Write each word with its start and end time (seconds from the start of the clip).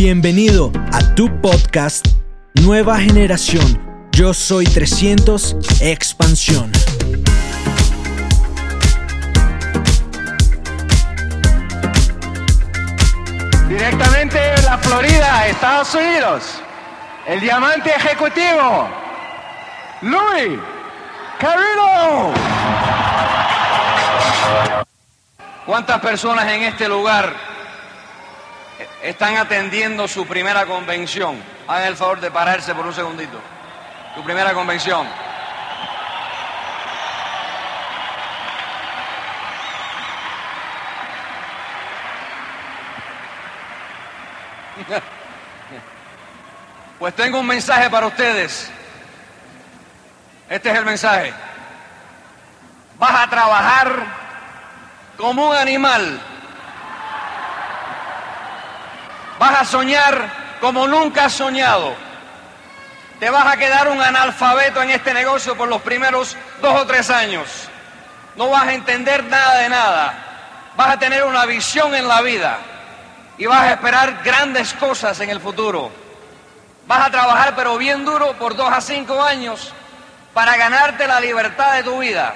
Bienvenido 0.00 0.70
a 0.92 1.16
tu 1.16 1.40
podcast 1.40 2.06
Nueva 2.62 3.00
Generación. 3.00 4.06
Yo 4.12 4.32
soy 4.32 4.64
300 4.64 5.56
Expansión. 5.80 6.70
Directamente 13.68 14.38
de 14.38 14.62
la 14.62 14.78
Florida, 14.78 15.48
Estados 15.48 15.92
Unidos, 15.92 16.44
el 17.26 17.40
diamante 17.40 17.90
ejecutivo, 17.90 18.88
Louis 20.02 20.60
Carrillo. 21.40 22.32
¿Cuántas 25.66 26.00
personas 26.00 26.46
en 26.52 26.62
este 26.62 26.88
lugar 26.88 27.47
están 29.02 29.36
atendiendo 29.36 30.08
su 30.08 30.26
primera 30.26 30.66
convención? 30.66 31.42
Hagan 31.66 31.88
el 31.88 31.96
favor 31.96 32.20
de 32.20 32.30
pararse 32.30 32.74
por 32.74 32.86
un 32.86 32.94
segundito. 32.94 33.40
Su 34.14 34.22
primera 34.22 34.52
convención. 34.52 35.06
Pues 46.98 47.14
tengo 47.14 47.40
un 47.40 47.46
mensaje 47.46 47.88
para 47.90 48.06
ustedes. 48.06 48.70
Este 50.48 50.70
es 50.70 50.76
el 50.76 50.84
mensaje. 50.84 51.32
Vas 52.98 53.26
a 53.26 53.30
trabajar 53.30 54.06
como 55.16 55.50
un 55.50 55.56
animal. 55.56 56.20
Vas 59.38 59.60
a 59.60 59.64
soñar 59.64 60.56
como 60.60 60.86
nunca 60.86 61.26
has 61.26 61.32
soñado. 61.32 61.94
Te 63.20 63.30
vas 63.30 63.46
a 63.46 63.56
quedar 63.56 63.88
un 63.88 64.00
analfabeto 64.00 64.82
en 64.82 64.90
este 64.90 65.12
negocio 65.12 65.56
por 65.56 65.68
los 65.68 65.82
primeros 65.82 66.36
dos 66.60 66.80
o 66.80 66.86
tres 66.86 67.10
años. 67.10 67.68
No 68.36 68.48
vas 68.50 68.68
a 68.68 68.74
entender 68.74 69.24
nada 69.24 69.58
de 69.58 69.68
nada. 69.68 70.14
Vas 70.76 70.90
a 70.90 70.98
tener 70.98 71.24
una 71.24 71.44
visión 71.46 71.94
en 71.94 72.06
la 72.06 72.20
vida 72.22 72.58
y 73.36 73.46
vas 73.46 73.62
a 73.62 73.72
esperar 73.72 74.22
grandes 74.22 74.72
cosas 74.74 75.18
en 75.20 75.30
el 75.30 75.40
futuro. 75.40 75.90
Vas 76.86 77.06
a 77.06 77.10
trabajar 77.10 77.54
pero 77.56 77.76
bien 77.76 78.04
duro 78.04 78.32
por 78.34 78.56
dos 78.56 78.72
a 78.72 78.80
cinco 78.80 79.22
años 79.22 79.72
para 80.32 80.56
ganarte 80.56 81.06
la 81.06 81.20
libertad 81.20 81.74
de 81.74 81.82
tu 81.82 81.98
vida. 81.98 82.34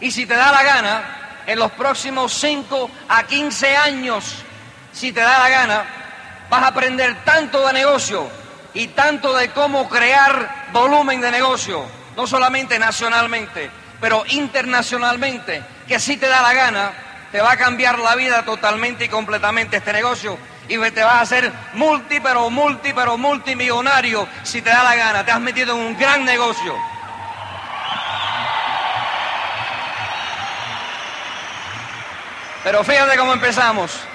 Y 0.00 0.10
si 0.10 0.26
te 0.26 0.34
da 0.34 0.50
la 0.50 0.62
gana, 0.62 1.02
en 1.46 1.58
los 1.58 1.70
próximos 1.72 2.32
cinco 2.32 2.90
a 3.08 3.22
quince 3.24 3.76
años, 3.76 4.36
si 4.92 5.12
te 5.12 5.20
da 5.20 5.38
la 5.38 5.48
gana, 5.48 5.84
vas 6.54 6.62
a 6.62 6.68
aprender 6.68 7.16
tanto 7.24 7.66
de 7.66 7.72
negocio 7.72 8.28
y 8.74 8.88
tanto 8.88 9.34
de 9.34 9.50
cómo 9.50 9.88
crear 9.88 10.68
volumen 10.72 11.20
de 11.20 11.32
negocio, 11.32 11.84
no 12.16 12.28
solamente 12.28 12.78
nacionalmente, 12.78 13.70
pero 14.00 14.22
internacionalmente, 14.28 15.64
que 15.88 15.98
si 15.98 16.16
te 16.16 16.28
da 16.28 16.42
la 16.42 16.54
gana, 16.54 16.92
te 17.32 17.40
va 17.40 17.52
a 17.52 17.56
cambiar 17.56 17.98
la 17.98 18.14
vida 18.14 18.44
totalmente 18.44 19.06
y 19.06 19.08
completamente 19.08 19.78
este 19.78 19.92
negocio 19.92 20.38
y 20.68 20.78
te 20.78 21.02
vas 21.02 21.14
a 21.14 21.20
hacer 21.22 21.52
multi, 21.74 22.20
pero 22.20 22.48
multi, 22.48 22.92
pero 22.92 23.18
multimillonario 23.18 24.28
si 24.44 24.62
te 24.62 24.70
da 24.70 24.84
la 24.84 24.94
gana. 24.94 25.24
Te 25.24 25.32
has 25.32 25.40
metido 25.40 25.74
en 25.74 25.80
un 25.80 25.98
gran 25.98 26.24
negocio. 26.24 26.74
Pero 32.62 32.84
fíjate 32.84 33.16
cómo 33.18 33.32
empezamos. 33.32 34.13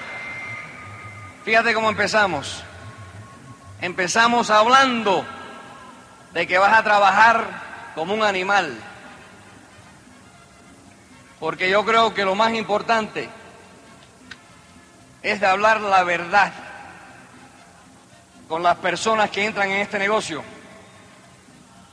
Fíjate 1.45 1.73
cómo 1.73 1.89
empezamos. 1.89 2.63
Empezamos 3.81 4.49
hablando 4.49 5.25
de 6.33 6.45
que 6.45 6.57
vas 6.57 6.73
a 6.73 6.83
trabajar 6.83 7.47
como 7.95 8.13
un 8.13 8.23
animal. 8.23 8.77
Porque 11.39 11.69
yo 11.69 11.85
creo 11.85 12.13
que 12.13 12.25
lo 12.25 12.35
más 12.35 12.53
importante 12.53 13.29
es 15.23 15.39
de 15.39 15.47
hablar 15.47 15.79
la 15.81 16.03
verdad 16.03 16.51
con 18.49 18.63
las 18.63 18.75
personas 18.77 19.29
que 19.29 19.45
entran 19.45 19.69
en 19.69 19.77
este 19.77 19.99
negocio 19.99 20.43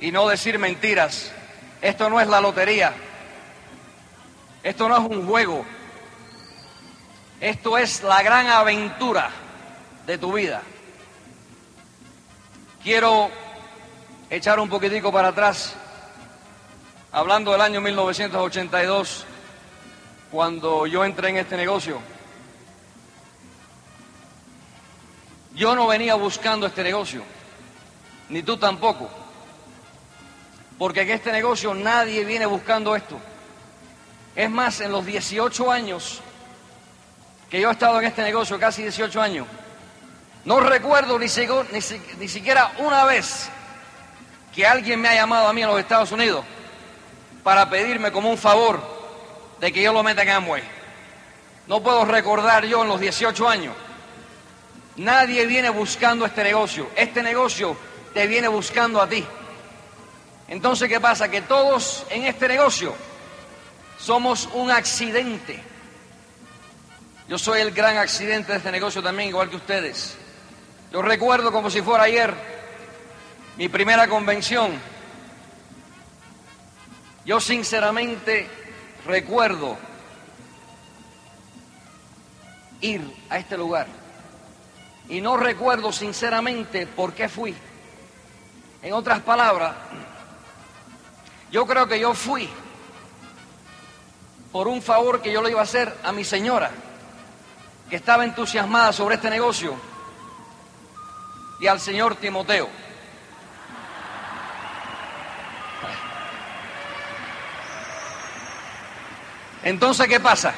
y 0.01 0.11
no 0.11 0.27
decir 0.27 0.59
mentiras. 0.59 1.33
Esto 1.81 2.11
no 2.11 2.21
es 2.21 2.27
la 2.27 2.41
lotería. 2.41 2.93
Esto 4.63 4.89
no 4.89 4.97
es 4.97 5.05
un 5.05 5.27
juego. 5.27 5.65
Esto 7.41 7.77
es 7.77 8.03
la 8.03 8.23
gran 8.23 8.47
aventura 8.47 9.31
de 10.07 10.17
tu 10.17 10.33
vida. 10.33 10.63
Quiero 12.83 13.31
echar 14.31 14.59
un 14.59 14.71
poquitico 14.71 15.13
para 15.13 15.29
atrás, 15.29 15.75
hablando 17.13 17.53
del 17.53 17.61
año 17.61 17.83
1982, 17.83 19.27
cuando 20.31 20.87
yo 20.87 21.05
entré 21.05 21.29
en 21.29 21.37
este 21.37 21.59
negocio. 21.59 22.01
Yo 25.55 25.75
no 25.75 25.87
venía 25.87 26.15
buscando 26.15 26.67
este 26.67 26.83
negocio, 26.83 27.23
ni 28.31 28.43
tú 28.43 28.57
tampoco, 28.57 29.11
porque 30.79 31.03
en 31.03 31.11
este 31.11 31.33
negocio 31.33 31.75
nadie 31.75 32.25
viene 32.25 32.47
buscando 32.47 32.97
esto. 32.97 33.19
Es 34.35 34.51
más, 34.51 34.81
en 34.81 34.93
los 34.93 35.05
18 35.05 35.71
años 35.71 36.23
que 37.51 37.61
yo 37.61 37.69
he 37.69 37.73
estado 37.73 38.01
en 38.01 38.07
este 38.07 38.23
negocio, 38.23 38.59
casi 38.59 38.83
18 38.83 39.21
años, 39.21 39.47
no 40.45 40.61
recuerdo 40.61 41.19
ni, 41.19 41.29
siquiera 41.29 42.73
una 42.79 43.05
vez 43.05 43.49
que 44.55 44.67
alguien 44.67 45.01
me 45.01 45.09
ha 45.09 45.15
llamado 45.15 45.49
a 45.49 45.53
mí 45.53 45.63
en 45.63 45.69
los 45.69 45.81
Estados 45.81 46.13
Unidos 46.13 46.45
para 47.43 47.69
pedirme 47.69 48.13
como 48.13 48.31
un 48.31 48.39
favor 48.39 48.81
de 49.61 49.73
que 49.73 49.83
yo 49.83 49.93
lo 49.93 50.03
meta 50.03 50.23
en 50.23 50.31
Amway. 50.31 50.63
No 51.67 51.83
puedo 51.83 52.05
recordar 52.05 52.65
yo 52.65 52.83
en 52.83 52.89
los 52.89 53.01
18 53.01 53.49
años. 53.49 53.75
Nadie 54.97 55.47
viene 55.47 55.69
buscando 55.69 56.25
este 56.25 56.45
negocio. 56.45 56.91
Este 56.95 57.23
negocio 57.23 57.77
te 58.15 58.27
viene 58.27 58.47
buscando 58.49 59.03
a 59.03 59.09
ti. 59.09 59.25
Entonces, 60.49 60.89
¿qué 60.89 61.01
pasa? 61.01 61.29
Que 61.29 61.43
todos 61.43 62.07
en 62.09 62.25
este 62.25 62.47
negocio 62.47 62.95
somos 63.99 64.49
un 64.55 64.71
accidente. 64.71 65.61
Yo 67.29 67.39
soy 67.39 67.61
el 67.61 67.73
gran 67.73 67.97
accidente 67.97 68.53
de 68.53 68.59
este 68.59 68.71
negocio 68.71 69.03
también, 69.03 69.31
igual 69.31 69.51
que 69.51 69.57
ustedes. 69.57 70.17
Yo 70.93 71.03
recuerdo 71.03 71.51
como 71.51 71.71
si 71.71 71.83
fuera 71.83 72.05
ayer 72.05 72.35
mi 73.57 73.69
primera 73.69 74.07
convención. 74.07 74.73
Yo 77.25 77.41
sinceramente 77.41 78.49
recuerdo 79.05 79.77
ir 82.81 83.03
a 83.29 83.39
este 83.39 83.57
lugar 83.57 83.87
y 85.09 85.21
no 85.21 85.37
recuerdo 85.37 85.93
sinceramente 85.93 86.87
por 86.87 87.13
qué 87.13 87.29
fui. 87.29 87.55
En 88.83 88.93
otras 88.93 89.21
palabras, 89.21 89.75
yo 91.51 91.67
creo 91.67 91.89
que 91.89 91.99
yo 91.99 92.15
fui 92.15 92.49
por 94.53 94.69
un 94.69 94.81
favor 94.81 95.21
que 95.21 95.33
yo 95.33 95.43
le 95.43 95.51
iba 95.51 95.61
a 95.61 95.65
hacer 95.65 95.93
a 96.05 96.13
mi 96.13 96.23
señora, 96.25 96.71
que 97.89 97.97
estaba 97.97 98.25
entusiasmada 98.25 98.93
sobre 98.93 99.17
este 99.17 99.31
negocio, 99.31 99.77
y 101.61 101.67
al 101.67 101.81
señor 101.81 102.17
Timoteo. 102.17 102.69
Entonces, 109.63 110.07
¿qué 110.07 110.21
pasa? 110.21 110.55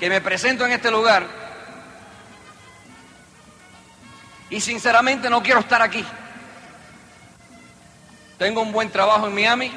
Que 0.00 0.08
me 0.08 0.20
presento 0.20 0.64
en 0.64 0.72
este 0.72 0.90
lugar 0.90 1.26
y 4.48 4.60
sinceramente 4.60 5.28
no 5.28 5.42
quiero 5.42 5.60
estar 5.60 5.82
aquí. 5.82 6.04
Tengo 8.38 8.62
un 8.62 8.72
buen 8.72 8.90
trabajo 8.90 9.26
en 9.26 9.34
Miami, 9.34 9.72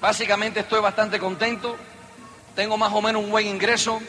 básicamente 0.00 0.60
estoy 0.60 0.80
bastante 0.80 1.18
contento, 1.18 1.76
tengo 2.54 2.76
más 2.76 2.92
o 2.92 3.02
menos 3.02 3.24
un 3.24 3.30
buen 3.30 3.46
ingreso, 3.46 4.00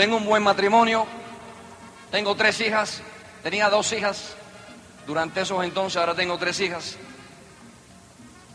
tengo 0.00 0.16
un 0.16 0.24
buen 0.24 0.42
matrimonio, 0.42 1.06
tengo 2.10 2.34
tres 2.34 2.58
hijas, 2.62 3.02
tenía 3.42 3.68
dos 3.68 3.92
hijas, 3.92 4.34
durante 5.06 5.42
esos 5.42 5.62
entonces 5.62 5.98
ahora 5.98 6.14
tengo 6.14 6.38
tres 6.38 6.58
hijas. 6.60 6.96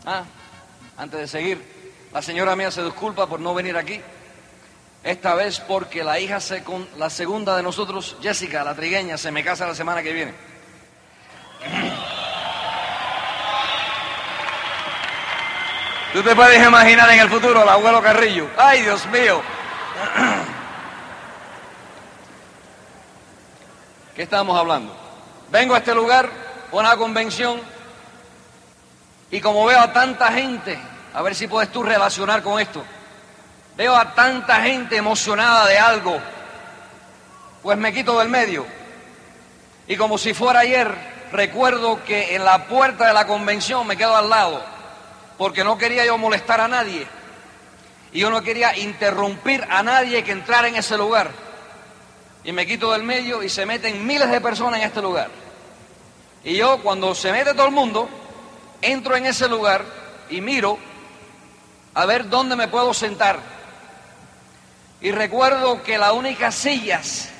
Ah, 0.04 0.24
antes 0.96 1.20
de 1.20 1.28
seguir, 1.28 2.02
la 2.12 2.20
señora 2.20 2.56
mía 2.56 2.72
se 2.72 2.82
disculpa 2.82 3.28
por 3.28 3.38
no 3.38 3.54
venir 3.54 3.76
aquí. 3.76 4.00
Esta 5.04 5.36
vez 5.36 5.60
porque 5.60 6.02
la 6.02 6.18
hija, 6.18 6.40
la 6.96 7.10
segunda 7.10 7.56
de 7.56 7.62
nosotros, 7.62 8.16
Jessica, 8.20 8.64
la 8.64 8.74
trigueña, 8.74 9.16
se 9.16 9.30
me 9.30 9.44
casa 9.44 9.68
la 9.68 9.74
semana 9.76 10.02
que 10.02 10.12
viene. 10.12 10.34
Tú 16.12 16.24
te 16.24 16.34
puedes 16.34 16.66
imaginar 16.66 17.08
en 17.12 17.20
el 17.20 17.30
futuro 17.30 17.62
al 17.62 17.68
abuelo 17.68 18.02
Carrillo. 18.02 18.50
¡Ay, 18.56 18.82
Dios 18.82 19.06
mío! 19.06 19.40
estábamos 24.22 24.58
hablando? 24.58 24.94
Vengo 25.50 25.74
a 25.74 25.78
este 25.78 25.94
lugar, 25.94 26.28
una 26.72 26.96
convención, 26.96 27.60
y 29.30 29.40
como 29.40 29.64
veo 29.64 29.80
a 29.80 29.92
tanta 29.92 30.32
gente, 30.32 30.78
a 31.12 31.22
ver 31.22 31.34
si 31.34 31.48
puedes 31.48 31.70
tú 31.72 31.82
relacionar 31.82 32.42
con 32.42 32.60
esto, 32.60 32.82
veo 33.76 33.94
a 33.96 34.14
tanta 34.14 34.62
gente 34.62 34.96
emocionada 34.96 35.66
de 35.66 35.78
algo, 35.78 36.18
pues 37.62 37.76
me 37.76 37.92
quito 37.92 38.18
del 38.18 38.28
medio. 38.28 38.66
Y 39.88 39.96
como 39.96 40.18
si 40.18 40.34
fuera 40.34 40.60
ayer, 40.60 40.92
recuerdo 41.32 42.02
que 42.04 42.34
en 42.34 42.44
la 42.44 42.66
puerta 42.66 43.06
de 43.06 43.14
la 43.14 43.26
convención 43.26 43.86
me 43.86 43.96
quedo 43.96 44.16
al 44.16 44.30
lado, 44.30 44.62
porque 45.38 45.64
no 45.64 45.76
quería 45.76 46.04
yo 46.04 46.18
molestar 46.18 46.60
a 46.60 46.68
nadie. 46.68 47.06
Y 48.12 48.20
yo 48.20 48.30
no 48.30 48.42
quería 48.42 48.76
interrumpir 48.76 49.66
a 49.68 49.82
nadie 49.82 50.22
que 50.22 50.32
entrara 50.32 50.68
en 50.68 50.76
ese 50.76 50.96
lugar. 50.96 51.30
Y 52.46 52.52
me 52.52 52.64
quito 52.64 52.92
del 52.92 53.02
medio 53.02 53.42
y 53.42 53.48
se 53.48 53.66
meten 53.66 54.06
miles 54.06 54.30
de 54.30 54.40
personas 54.40 54.78
en 54.78 54.86
este 54.86 55.02
lugar. 55.02 55.28
Y 56.44 56.54
yo 56.54 56.80
cuando 56.80 57.12
se 57.12 57.32
mete 57.32 57.54
todo 57.54 57.66
el 57.66 57.72
mundo, 57.72 58.08
entro 58.80 59.16
en 59.16 59.26
ese 59.26 59.48
lugar 59.48 59.84
y 60.30 60.40
miro 60.40 60.78
a 61.92 62.06
ver 62.06 62.28
dónde 62.28 62.54
me 62.54 62.68
puedo 62.68 62.94
sentar. 62.94 63.40
Y 65.00 65.10
recuerdo 65.10 65.82
que 65.82 65.98
las 65.98 66.12
únicas 66.12 66.54
sillas 66.54 67.30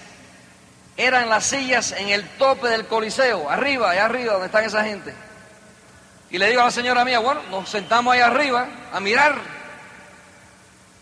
eran 0.97 1.29
las 1.29 1.47
sillas 1.47 1.93
en 1.93 2.09
el 2.09 2.29
tope 2.31 2.67
del 2.67 2.89
coliseo, 2.89 3.49
arriba, 3.49 3.91
allá 3.91 4.07
arriba, 4.07 4.33
donde 4.33 4.47
están 4.47 4.65
esa 4.65 4.83
gente. 4.83 5.15
Y 6.31 6.39
le 6.39 6.49
digo 6.49 6.63
a 6.63 6.65
la 6.65 6.71
señora 6.73 7.05
mía, 7.05 7.21
bueno, 7.21 7.43
nos 7.49 7.69
sentamos 7.69 8.13
ahí 8.13 8.21
arriba 8.21 8.67
a 8.93 8.99
mirar. 8.99 9.37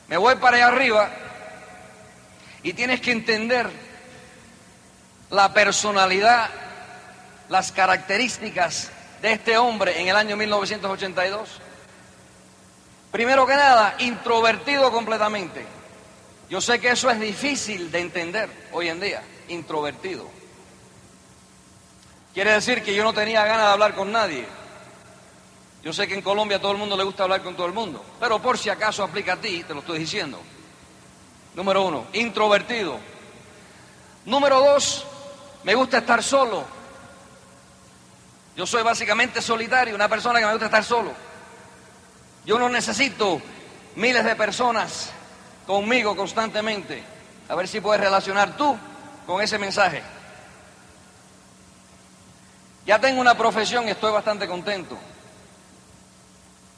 Me 0.09 0.19
voy 0.19 0.35
para 0.35 0.59
allá 0.59 0.67
arriba 0.69 1.11
y 2.62 2.75
tienes 2.75 3.01
que 3.01 3.11
entender 3.12 3.83
la 5.34 5.52
personalidad, 5.52 6.48
las 7.48 7.72
características 7.72 8.90
de 9.20 9.32
este 9.32 9.58
hombre 9.58 10.00
en 10.00 10.06
el 10.06 10.14
año 10.14 10.36
1982. 10.36 11.60
Primero 13.10 13.44
que 13.44 13.54
nada, 13.54 13.96
introvertido 13.98 14.92
completamente. 14.92 15.66
Yo 16.48 16.60
sé 16.60 16.78
que 16.78 16.90
eso 16.90 17.10
es 17.10 17.19
difícil 17.19 17.90
de 17.90 18.00
entender 18.00 18.48
hoy 18.72 18.88
en 18.88 19.00
día, 19.00 19.22
introvertido. 19.48 20.28
Quiere 22.32 22.52
decir 22.52 22.82
que 22.84 22.94
yo 22.94 23.02
no 23.02 23.12
tenía 23.12 23.44
ganas 23.44 23.66
de 23.66 23.72
hablar 23.72 23.94
con 23.94 24.12
nadie. 24.12 24.46
Yo 25.82 25.92
sé 25.92 26.06
que 26.06 26.14
en 26.14 26.22
Colombia 26.22 26.60
todo 26.60 26.72
el 26.72 26.78
mundo 26.78 26.96
le 26.96 27.02
gusta 27.02 27.25
hablar 27.25 27.42
con 27.42 27.56
todo 27.56 27.66
el 27.66 27.72
mundo, 27.72 28.04
pero 28.20 28.40
por 28.40 28.56
si 28.56 28.70
acaso 28.70 29.02
aplica 29.02 29.32
a 29.32 29.40
ti, 29.40 29.64
te 29.64 29.75
lo 29.75 29.81
estoy 29.81 29.98
diciendo. 29.98 30.40
Número 31.56 31.82
uno, 31.82 32.06
introvertido. 32.12 32.98
Número 34.26 34.60
dos, 34.60 35.06
me 35.64 35.75
gusta 35.75 35.99
estar 35.99 36.22
solo. 36.22 36.64
Yo 38.56 38.66
soy 38.66 38.82
básicamente 38.82 39.43
solitario, 39.43 39.94
una 39.94 40.08
persona 40.08 40.38
que 40.38 40.46
me 40.46 40.52
gusta 40.52 40.66
estar 40.66 40.84
solo. 40.84 41.12
Yo 42.44 42.58
no 42.58 42.69
necesito 42.69 43.40
miles 43.96 44.25
de 44.25 44.37
personas 44.37 45.11
conmigo 45.66 46.14
constantemente. 46.14 47.02
A 47.49 47.55
ver 47.55 47.66
si 47.66 47.81
puedes 47.81 48.00
relacionar 48.00 48.56
tú 48.56 48.76
con 49.26 49.43
ese 49.43 49.58
mensaje. 49.58 50.02
Ya 52.87 52.99
tengo 53.00 53.20
una 53.20 53.37
profesión 53.37 53.88
y 53.88 53.93
estoy 53.93 54.12
bastante 54.12 54.46
contento. 54.46 54.96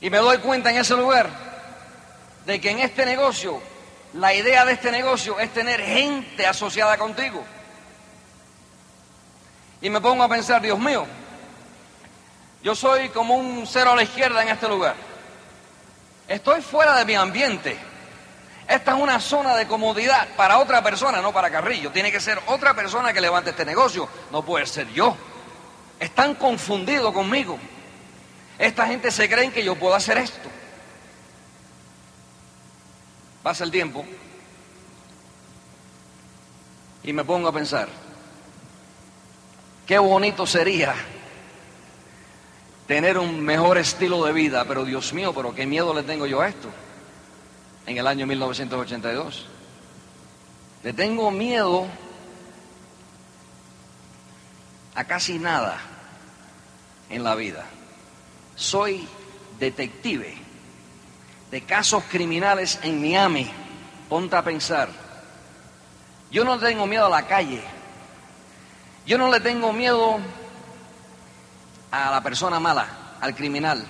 Y 0.00 0.08
me 0.08 0.18
doy 0.18 0.38
cuenta 0.38 0.70
en 0.70 0.76
ese 0.76 0.94
lugar 0.94 1.28
de 2.46 2.60
que 2.60 2.70
en 2.70 2.78
este 2.78 3.04
negocio, 3.04 3.60
la 4.12 4.32
idea 4.32 4.64
de 4.64 4.72
este 4.72 4.92
negocio 4.92 5.40
es 5.40 5.52
tener 5.52 5.80
gente 5.80 6.46
asociada 6.46 6.96
contigo. 6.96 7.44
Y 9.80 9.90
me 9.90 10.00
pongo 10.00 10.24
a 10.24 10.28
pensar, 10.28 10.62
Dios 10.62 10.78
mío, 10.78 11.06
yo 12.62 12.74
soy 12.74 13.08
como 13.10 13.34
un 13.34 13.66
cero 13.66 13.92
a 13.92 13.96
la 13.96 14.02
izquierda 14.02 14.42
en 14.42 14.48
este 14.48 14.68
lugar. 14.68 14.94
Estoy 16.26 16.62
fuera 16.62 16.96
de 16.96 17.04
mi 17.04 17.14
ambiente. 17.14 17.76
Esta 18.66 18.96
es 18.96 19.00
una 19.00 19.20
zona 19.20 19.54
de 19.54 19.66
comodidad 19.68 20.26
para 20.36 20.58
otra 20.58 20.82
persona, 20.82 21.20
no 21.20 21.32
para 21.32 21.50
Carrillo. 21.50 21.92
Tiene 21.92 22.10
que 22.10 22.20
ser 22.20 22.40
otra 22.46 22.74
persona 22.74 23.12
que 23.12 23.20
levante 23.20 23.50
este 23.50 23.64
negocio. 23.64 24.08
No 24.32 24.42
puede 24.42 24.66
ser 24.66 24.88
yo. 24.88 25.16
Están 26.00 26.34
confundidos 26.34 27.12
conmigo. 27.12 27.58
Esta 28.58 28.86
gente 28.86 29.10
se 29.10 29.28
creen 29.28 29.52
que 29.52 29.62
yo 29.62 29.76
puedo 29.76 29.94
hacer 29.94 30.18
esto. 30.18 30.48
Pasa 33.42 33.62
el 33.62 33.70
tiempo 33.70 34.04
y 37.04 37.12
me 37.12 37.24
pongo 37.24 37.46
a 37.46 37.52
pensar, 37.52 37.88
qué 39.86 39.98
bonito 39.98 40.46
sería 40.46 40.94
tener 42.86 43.18
un 43.18 43.40
mejor 43.40 43.78
estilo 43.78 44.24
de 44.24 44.32
vida, 44.32 44.64
pero 44.66 44.84
Dios 44.84 45.12
mío, 45.12 45.32
pero 45.34 45.54
qué 45.54 45.66
miedo 45.66 45.94
le 45.94 46.02
tengo 46.02 46.26
yo 46.26 46.40
a 46.40 46.48
esto 46.48 46.68
en 47.86 47.96
el 47.96 48.06
año 48.06 48.26
1982. 48.26 49.46
Le 50.82 50.92
tengo 50.92 51.30
miedo 51.30 51.86
a 54.94 55.04
casi 55.04 55.38
nada 55.38 55.78
en 57.08 57.24
la 57.24 57.34
vida 57.34 57.66
soy 58.56 59.06
detective 59.60 60.34
de 61.50 61.60
casos 61.62 62.02
criminales 62.10 62.80
en 62.82 63.00
Miami. 63.00 63.48
Ponte 64.08 64.34
a 64.34 64.42
pensar. 64.42 64.88
Yo 66.30 66.44
no 66.44 66.58
tengo 66.58 66.86
miedo 66.86 67.06
a 67.06 67.10
la 67.10 67.26
calle. 67.26 67.62
Yo 69.06 69.16
no 69.18 69.30
le 69.30 69.38
tengo 69.38 69.72
miedo 69.72 70.18
a 71.92 72.10
la 72.10 72.20
persona 72.22 72.58
mala, 72.58 72.86
al 73.20 73.36
criminal. 73.36 73.84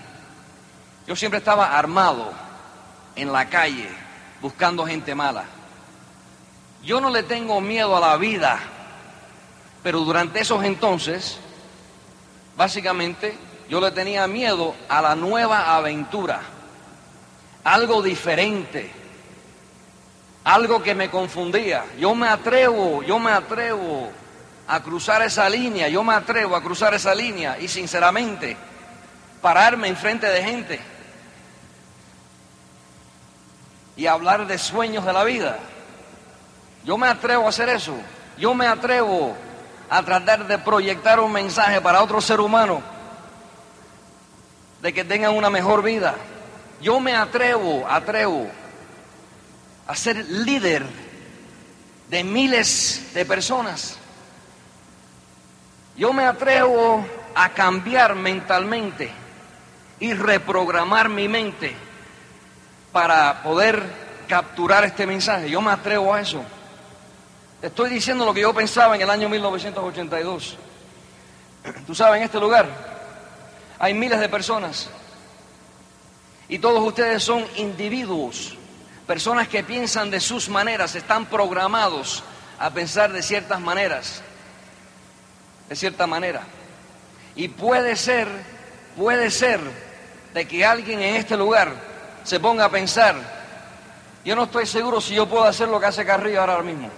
Yo 1.07 1.17
siempre 1.17 1.39
estaba 1.39 1.79
armado 1.79 2.33
en 3.15 3.33
la 3.33 3.49
calle 3.49 3.89
buscando 4.43 4.85
gente 4.85 5.15
mala. 5.15 5.45
Yo 6.85 7.01
no 7.01 7.09
le 7.09 7.23
tengo 7.23 7.63
miedo 7.63 7.97
a 7.97 8.01
la 8.01 8.17
vida, 8.19 8.61
pero 9.83 10.01
durante 10.01 10.41
esos 10.41 10.63
entonces, 10.65 11.39
básicamente, 12.55 13.39
yo 13.71 13.81
le 13.81 13.93
tenía 13.93 14.27
miedo 14.27 14.75
a 14.87 15.01
la 15.01 15.17
nueva 15.17 15.77
aventura, 15.77 16.43
algo 17.65 18.03
diferente, 18.03 18.93
algo 20.45 20.83
que 20.83 20.95
me 20.95 21.09
confundía. 21.09 21.87
Yo 21.99 22.15
me 22.15 22.29
atrevo, 22.29 23.03
yo 23.03 23.19
me 23.19 23.31
atrevo 23.31 24.13
a 24.69 24.83
cruzar 24.83 25.23
esa 25.23 25.49
línea, 25.49 25.89
yo 25.89 26.03
me 26.03 26.15
atrevo 26.15 26.57
a 26.57 26.63
cruzar 26.63 26.95
esa 26.95 27.15
línea 27.15 27.59
y 27.59 27.69
sinceramente 27.69 28.57
pararme 29.41 29.89
enfrente 29.89 30.27
de 30.27 30.43
gente 30.43 30.81
y 33.97 34.07
hablar 34.07 34.47
de 34.47 34.59
sueños 34.59 35.05
de 35.05 35.13
la 35.13 35.25
vida. 35.25 35.59
Yo 36.85 36.99
me 36.99 37.09
atrevo 37.09 37.47
a 37.47 37.49
hacer 37.49 37.69
eso. 37.69 37.95
Yo 38.39 38.55
me 38.55 38.67
atrevo 38.67 39.37
a 39.89 40.03
tratar 40.03 40.47
de 40.47 40.59
proyectar 40.59 41.21
un 41.21 41.33
mensaje 41.33 41.81
para 41.81 42.03
otro 42.03 42.21
ser 42.21 42.41
humano 42.41 42.83
de 44.83 44.93
que 44.93 45.05
tengan 45.05 45.35
una 45.35 45.51
mejor 45.51 45.83
vida. 45.83 46.15
Yo 46.81 47.01
me 47.01 47.15
atrevo, 47.15 47.87
atrevo 47.89 48.49
a 49.87 49.97
ser 49.97 50.17
líder 50.27 50.85
de 52.11 52.25
miles 52.25 53.11
de 53.15 53.25
personas. 53.25 53.99
Yo 55.97 56.13
me 56.13 56.25
atrevo 56.25 57.05
a 57.35 57.49
cambiar 57.51 58.15
mentalmente 58.15 59.11
y 59.99 60.13
reprogramar 60.13 61.09
mi 61.09 61.29
mente 61.29 61.75
para 62.93 63.43
poder 63.43 63.83
capturar 64.29 64.85
este 64.85 65.07
mensaje. 65.07 65.49
Yo 65.49 65.61
me 65.61 65.71
atrevo 65.71 66.13
a 66.13 66.21
eso. 66.21 66.43
estoy 67.63 67.91
diciendo 67.91 68.25
lo 68.25 68.35
que 68.35 68.43
yo 68.43 68.53
pensaba 68.55 68.95
en 68.95 69.03
el 69.03 69.11
año 69.11 69.29
1982. 69.29 70.57
Tú 71.87 71.95
sabes, 71.95 72.19
en 72.19 72.25
este 72.25 72.39
lugar 72.39 72.69
hay 73.79 73.95
miles 73.95 74.21
de 74.21 74.29
personas 74.29 74.89
y 76.49 76.59
todos 76.59 76.83
ustedes 76.87 77.23
son 77.23 77.45
individuos, 77.57 78.57
personas 79.07 79.49
que 79.49 79.65
piensan 79.65 80.11
de 80.11 80.21
sus 80.21 80.49
maneras, 80.49 80.95
están 80.95 81.27
programados 81.27 82.23
a 82.59 82.71
pensar 82.71 83.13
de 83.13 83.23
ciertas 83.23 83.61
maneras, 83.61 84.23
de 85.69 85.77
cierta 85.77 86.07
manera. 86.07 86.43
Y 87.35 87.49
puede 87.49 87.97
ser, 87.97 88.29
puede 88.97 89.31
ser 89.31 89.61
de 90.33 90.47
que 90.47 90.65
alguien 90.65 91.01
en 91.03 91.17
este 91.17 91.37
lugar 91.37 91.73
se 92.25 92.41
ponga 92.41 92.67
a 92.67 92.71
pensar, 92.71 93.17
yo 94.25 94.35
no 94.35 94.45
estoy 94.45 94.67
seguro 94.67 95.01
si 95.01 95.15
yo 95.15 95.29
puedo 95.29 95.45
hacer 95.45 95.69
lo 95.69 95.79
que 95.79 95.87
hace 95.87 96.05
Carrillo 96.05 96.41
ahora 96.41 96.63
mismo. 96.63 96.91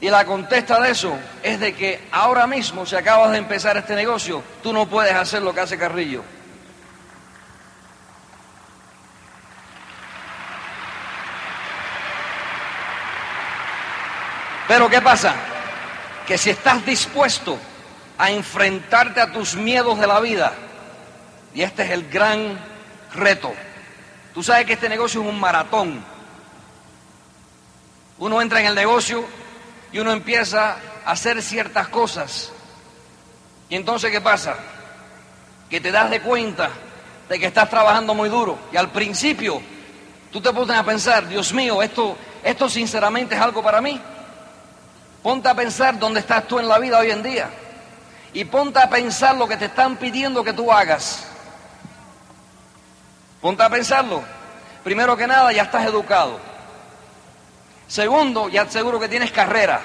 Y 0.00 0.08
la 0.08 0.24
contesta 0.24 0.80
de 0.80 0.90
eso 0.90 1.16
es 1.42 1.60
de 1.60 1.74
que 1.74 2.08
ahora 2.10 2.46
mismo, 2.46 2.86
si 2.86 2.96
acabas 2.96 3.32
de 3.32 3.38
empezar 3.38 3.76
este 3.76 3.94
negocio, 3.94 4.42
tú 4.62 4.72
no 4.72 4.86
puedes 4.86 5.14
hacer 5.14 5.42
lo 5.42 5.54
que 5.54 5.60
hace 5.60 5.76
Carrillo. 5.76 6.22
Pero 14.66 14.88
¿qué 14.88 15.00
pasa? 15.00 15.49
Que 16.26 16.38
si 16.38 16.50
estás 16.50 16.84
dispuesto 16.84 17.58
a 18.18 18.30
enfrentarte 18.30 19.20
a 19.20 19.32
tus 19.32 19.54
miedos 19.54 19.98
de 19.98 20.06
la 20.06 20.20
vida, 20.20 20.52
y 21.54 21.62
este 21.62 21.84
es 21.84 21.90
el 21.90 22.08
gran 22.08 22.58
reto, 23.14 23.52
tú 24.34 24.42
sabes 24.42 24.66
que 24.66 24.74
este 24.74 24.88
negocio 24.88 25.22
es 25.22 25.28
un 25.28 25.40
maratón. 25.40 26.04
Uno 28.18 28.42
entra 28.42 28.60
en 28.60 28.66
el 28.66 28.74
negocio 28.74 29.24
y 29.92 29.98
uno 29.98 30.12
empieza 30.12 30.76
a 31.04 31.12
hacer 31.12 31.42
ciertas 31.42 31.88
cosas. 31.88 32.52
Y 33.68 33.76
entonces, 33.76 34.10
¿qué 34.10 34.20
pasa? 34.20 34.56
Que 35.70 35.80
te 35.80 35.90
das 35.90 36.10
de 36.10 36.20
cuenta 36.20 36.70
de 37.28 37.38
que 37.38 37.46
estás 37.46 37.70
trabajando 37.70 38.12
muy 38.12 38.28
duro. 38.28 38.58
Y 38.72 38.76
al 38.76 38.90
principio, 38.90 39.62
tú 40.32 40.40
te 40.40 40.52
pones 40.52 40.76
a 40.76 40.84
pensar, 40.84 41.28
Dios 41.28 41.54
mío, 41.54 41.80
esto, 41.80 42.16
esto 42.42 42.68
sinceramente 42.68 43.36
es 43.36 43.40
algo 43.40 43.62
para 43.62 43.80
mí. 43.80 44.00
Ponte 45.22 45.48
a 45.48 45.54
pensar 45.54 45.98
dónde 45.98 46.20
estás 46.20 46.46
tú 46.48 46.58
en 46.58 46.68
la 46.68 46.78
vida 46.78 46.98
hoy 46.98 47.10
en 47.10 47.22
día. 47.22 47.50
Y 48.32 48.44
ponte 48.44 48.78
a 48.78 48.88
pensar 48.88 49.36
lo 49.36 49.46
que 49.46 49.56
te 49.56 49.66
están 49.66 49.96
pidiendo 49.96 50.44
que 50.44 50.52
tú 50.52 50.72
hagas. 50.72 51.26
Ponte 53.40 53.62
a 53.62 53.68
pensarlo. 53.68 54.22
Primero 54.84 55.16
que 55.16 55.26
nada, 55.26 55.52
ya 55.52 55.62
estás 55.62 55.84
educado. 55.86 56.38
Segundo, 57.88 58.48
ya 58.48 58.68
seguro 58.70 59.00
que 59.00 59.08
tienes 59.08 59.32
carrera. 59.32 59.80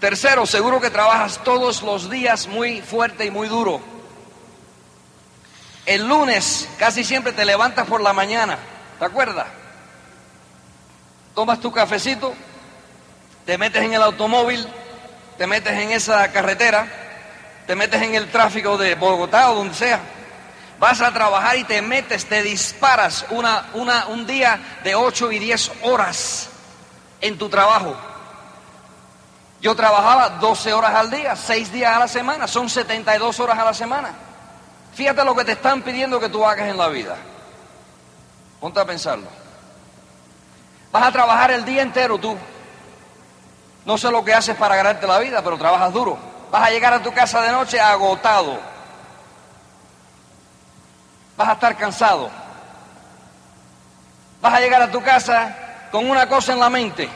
Tercero, 0.00 0.46
seguro 0.46 0.80
que 0.80 0.88
trabajas 0.88 1.38
todos 1.44 1.82
los 1.82 2.08
días 2.08 2.46
muy 2.46 2.80
fuerte 2.80 3.26
y 3.26 3.30
muy 3.30 3.48
duro. 3.48 3.80
El 5.84 6.08
lunes 6.08 6.68
casi 6.78 7.04
siempre 7.04 7.32
te 7.32 7.44
levantas 7.44 7.86
por 7.86 8.00
la 8.00 8.12
mañana, 8.14 8.58
¿te 8.98 9.04
acuerdas? 9.04 9.46
Tomas 11.34 11.60
tu 11.60 11.70
cafecito, 11.70 12.34
te 13.50 13.58
metes 13.58 13.82
en 13.82 13.92
el 13.92 14.02
automóvil, 14.04 14.64
te 15.36 15.44
metes 15.44 15.72
en 15.72 15.90
esa 15.90 16.30
carretera, 16.30 16.86
te 17.66 17.74
metes 17.74 18.00
en 18.00 18.14
el 18.14 18.30
tráfico 18.30 18.78
de 18.78 18.94
Bogotá 18.94 19.50
o 19.50 19.56
donde 19.56 19.74
sea, 19.74 19.98
vas 20.78 21.00
a 21.00 21.12
trabajar 21.12 21.56
y 21.56 21.64
te 21.64 21.82
metes, 21.82 22.26
te 22.26 22.44
disparas 22.44 23.26
una, 23.30 23.66
una, 23.74 24.06
un 24.06 24.24
día 24.24 24.56
de 24.84 24.94
8 24.94 25.32
y 25.32 25.40
10 25.40 25.72
horas 25.82 26.48
en 27.20 27.36
tu 27.38 27.48
trabajo. 27.48 27.96
Yo 29.60 29.74
trabajaba 29.74 30.28
12 30.28 30.72
horas 30.72 30.94
al 30.94 31.10
día, 31.10 31.34
6 31.34 31.72
días 31.72 31.96
a 31.96 31.98
la 31.98 32.06
semana, 32.06 32.46
son 32.46 32.70
72 32.70 33.40
horas 33.40 33.58
a 33.58 33.64
la 33.64 33.74
semana. 33.74 34.12
Fíjate 34.94 35.24
lo 35.24 35.34
que 35.34 35.44
te 35.44 35.52
están 35.52 35.82
pidiendo 35.82 36.20
que 36.20 36.28
tú 36.28 36.46
hagas 36.46 36.68
en 36.68 36.78
la 36.78 36.86
vida. 36.86 37.16
Ponte 38.60 38.78
a 38.78 38.84
pensarlo. 38.84 39.26
Vas 40.92 41.02
a 41.02 41.10
trabajar 41.10 41.50
el 41.50 41.64
día 41.64 41.82
entero 41.82 42.16
tú. 42.16 42.38
No 43.90 43.98
sé 43.98 44.08
lo 44.08 44.24
que 44.24 44.32
haces 44.32 44.54
para 44.54 44.76
ganarte 44.76 45.04
la 45.04 45.18
vida, 45.18 45.42
pero 45.42 45.58
trabajas 45.58 45.92
duro. 45.92 46.16
Vas 46.52 46.62
a 46.62 46.70
llegar 46.70 46.92
a 46.92 47.02
tu 47.02 47.12
casa 47.12 47.42
de 47.42 47.50
noche 47.50 47.80
agotado. 47.80 48.60
Vas 51.36 51.48
a 51.48 51.52
estar 51.54 51.76
cansado. 51.76 52.30
Vas 54.40 54.54
a 54.54 54.60
llegar 54.60 54.80
a 54.80 54.92
tu 54.92 55.02
casa 55.02 55.88
con 55.90 56.08
una 56.08 56.28
cosa 56.28 56.52
en 56.52 56.60
la 56.60 56.70
mente. 56.70 57.08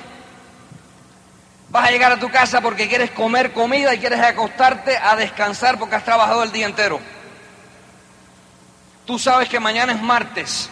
Vas 1.68 1.86
a 1.86 1.92
llegar 1.92 2.10
a 2.10 2.18
tu 2.18 2.28
casa 2.28 2.60
porque 2.60 2.88
quieres 2.88 3.12
comer 3.12 3.52
comida 3.52 3.94
y 3.94 4.00
quieres 4.00 4.18
acostarte 4.18 4.96
a 4.96 5.14
descansar 5.14 5.78
porque 5.78 5.94
has 5.94 6.04
trabajado 6.04 6.42
el 6.42 6.50
día 6.50 6.66
entero. 6.66 6.98
Tú 9.06 9.16
sabes 9.16 9.48
que 9.48 9.60
mañana 9.60 9.92
es 9.92 10.02
martes 10.02 10.68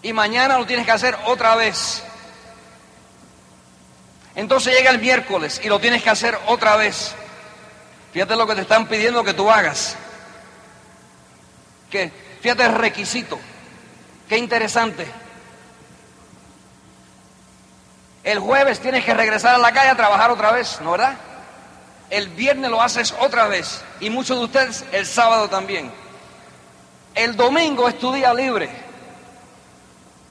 y 0.00 0.14
mañana 0.14 0.56
lo 0.56 0.64
tienes 0.64 0.86
que 0.86 0.92
hacer 0.92 1.18
otra 1.26 1.54
vez. 1.54 2.02
Entonces 4.34 4.74
llega 4.74 4.90
el 4.90 4.98
miércoles 4.98 5.60
y 5.62 5.68
lo 5.68 5.78
tienes 5.78 6.02
que 6.02 6.10
hacer 6.10 6.38
otra 6.46 6.76
vez. 6.76 7.14
Fíjate 8.12 8.36
lo 8.36 8.46
que 8.46 8.54
te 8.54 8.62
están 8.62 8.86
pidiendo 8.86 9.24
que 9.24 9.34
tú 9.34 9.50
hagas. 9.50 9.96
Que, 11.90 12.10
fíjate 12.40 12.64
el 12.64 12.74
requisito. 12.74 13.38
Qué 14.28 14.38
interesante. 14.38 15.06
El 18.24 18.38
jueves 18.38 18.80
tienes 18.80 19.04
que 19.04 19.14
regresar 19.14 19.54
a 19.54 19.58
la 19.58 19.72
calle 19.72 19.90
a 19.90 19.96
trabajar 19.96 20.30
otra 20.30 20.52
vez, 20.52 20.80
¿no 20.80 20.92
verdad? 20.92 21.16
El 22.08 22.28
viernes 22.28 22.70
lo 22.70 22.80
haces 22.80 23.14
otra 23.18 23.48
vez 23.48 23.82
y 24.00 24.10
muchos 24.10 24.38
de 24.38 24.44
ustedes 24.44 24.84
el 24.92 25.06
sábado 25.06 25.48
también. 25.48 25.90
El 27.14 27.36
domingo 27.36 27.88
es 27.88 27.98
tu 27.98 28.12
día 28.12 28.32
libre. 28.32 28.70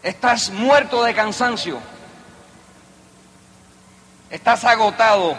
Estás 0.02 0.50
muerto 0.50 1.04
de 1.04 1.14
cansancio. 1.14 1.80
Estás 4.32 4.64
agotado. 4.64 5.36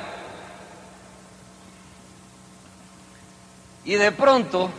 Y 3.84 3.94
de 3.94 4.12
pronto 4.12 4.70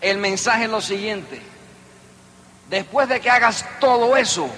el 0.00 0.18
mensaje 0.18 0.64
es 0.64 0.70
lo 0.70 0.80
siguiente. 0.80 1.42
Después 2.68 3.08
de 3.08 3.20
que 3.20 3.30
hagas 3.30 3.64
todo 3.80 4.14
eso, 4.16 4.48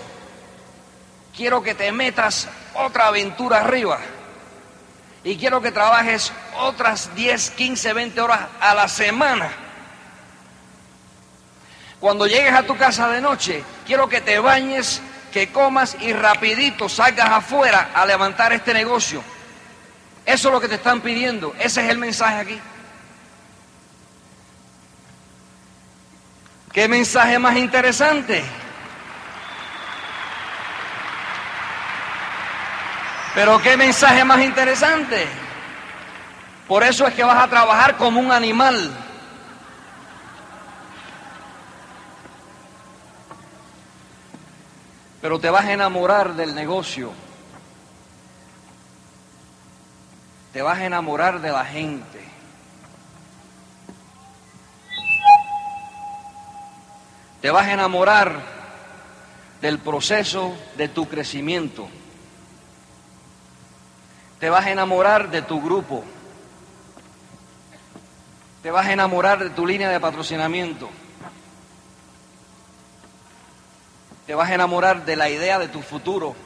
quiero 1.34 1.62
que 1.62 1.74
te 1.74 1.92
metas 1.92 2.48
otra 2.74 3.06
aventura 3.06 3.60
arriba. 3.60 4.00
Y 5.22 5.36
quiero 5.36 5.60
que 5.60 5.70
trabajes 5.70 6.32
otras 6.58 7.14
10, 7.14 7.50
15, 7.50 7.92
20 7.92 8.20
horas 8.20 8.40
a 8.60 8.74
la 8.74 8.88
semana. 8.88 9.52
Cuando 12.00 12.26
llegues 12.26 12.54
a 12.54 12.64
tu 12.64 12.76
casa 12.76 13.08
de 13.10 13.20
noche, 13.20 13.62
quiero 13.86 14.08
que 14.08 14.22
te 14.22 14.38
bañes, 14.38 15.02
que 15.32 15.50
comas 15.52 15.96
y 16.00 16.12
rapidito 16.12 16.88
salgas 16.88 17.30
afuera 17.30 17.90
a 17.94 18.04
levantar 18.04 18.52
este 18.52 18.74
negocio. 18.74 19.22
Eso 20.26 20.48
es 20.48 20.54
lo 20.54 20.60
que 20.60 20.68
te 20.68 20.74
están 20.76 21.00
pidiendo. 21.00 21.54
Ese 21.58 21.84
es 21.84 21.90
el 21.90 21.98
mensaje 21.98 22.36
aquí. 22.36 22.60
¿Qué 26.72 26.86
mensaje 26.86 27.38
más 27.38 27.56
interesante? 27.56 28.44
Pero 33.34 33.60
qué 33.60 33.76
mensaje 33.76 34.24
más 34.24 34.40
interesante. 34.40 35.26
Por 36.68 36.84
eso 36.84 37.06
es 37.06 37.14
que 37.14 37.24
vas 37.24 37.42
a 37.42 37.48
trabajar 37.48 37.96
como 37.96 38.20
un 38.20 38.30
animal. 38.30 38.92
Pero 45.20 45.38
te 45.38 45.50
vas 45.50 45.66
a 45.66 45.72
enamorar 45.72 46.34
del 46.34 46.54
negocio. 46.54 47.12
Te 50.52 50.62
vas 50.62 50.78
a 50.78 50.84
enamorar 50.86 51.40
de 51.40 51.50
la 51.50 51.64
gente. 51.64 52.24
Te 57.40 57.50
vas 57.50 57.66
a 57.66 57.72
enamorar 57.72 58.40
del 59.60 59.78
proceso 59.78 60.54
de 60.76 60.88
tu 60.88 61.08
crecimiento. 61.08 61.88
Te 64.38 64.48
vas 64.50 64.66
a 64.66 64.70
enamorar 64.70 65.30
de 65.30 65.42
tu 65.42 65.60
grupo. 65.60 66.04
Te 68.62 68.70
vas 68.70 68.86
a 68.86 68.92
enamorar 68.92 69.38
de 69.38 69.50
tu 69.50 69.66
línea 69.66 69.90
de 69.90 70.00
patrocinamiento. 70.00 70.90
Te 74.30 74.36
vas 74.36 74.48
a 74.48 74.54
enamorar 74.54 75.04
de 75.04 75.16
la 75.16 75.28
idea 75.28 75.58
de 75.58 75.66
tu 75.66 75.82
futuro. 75.82 76.36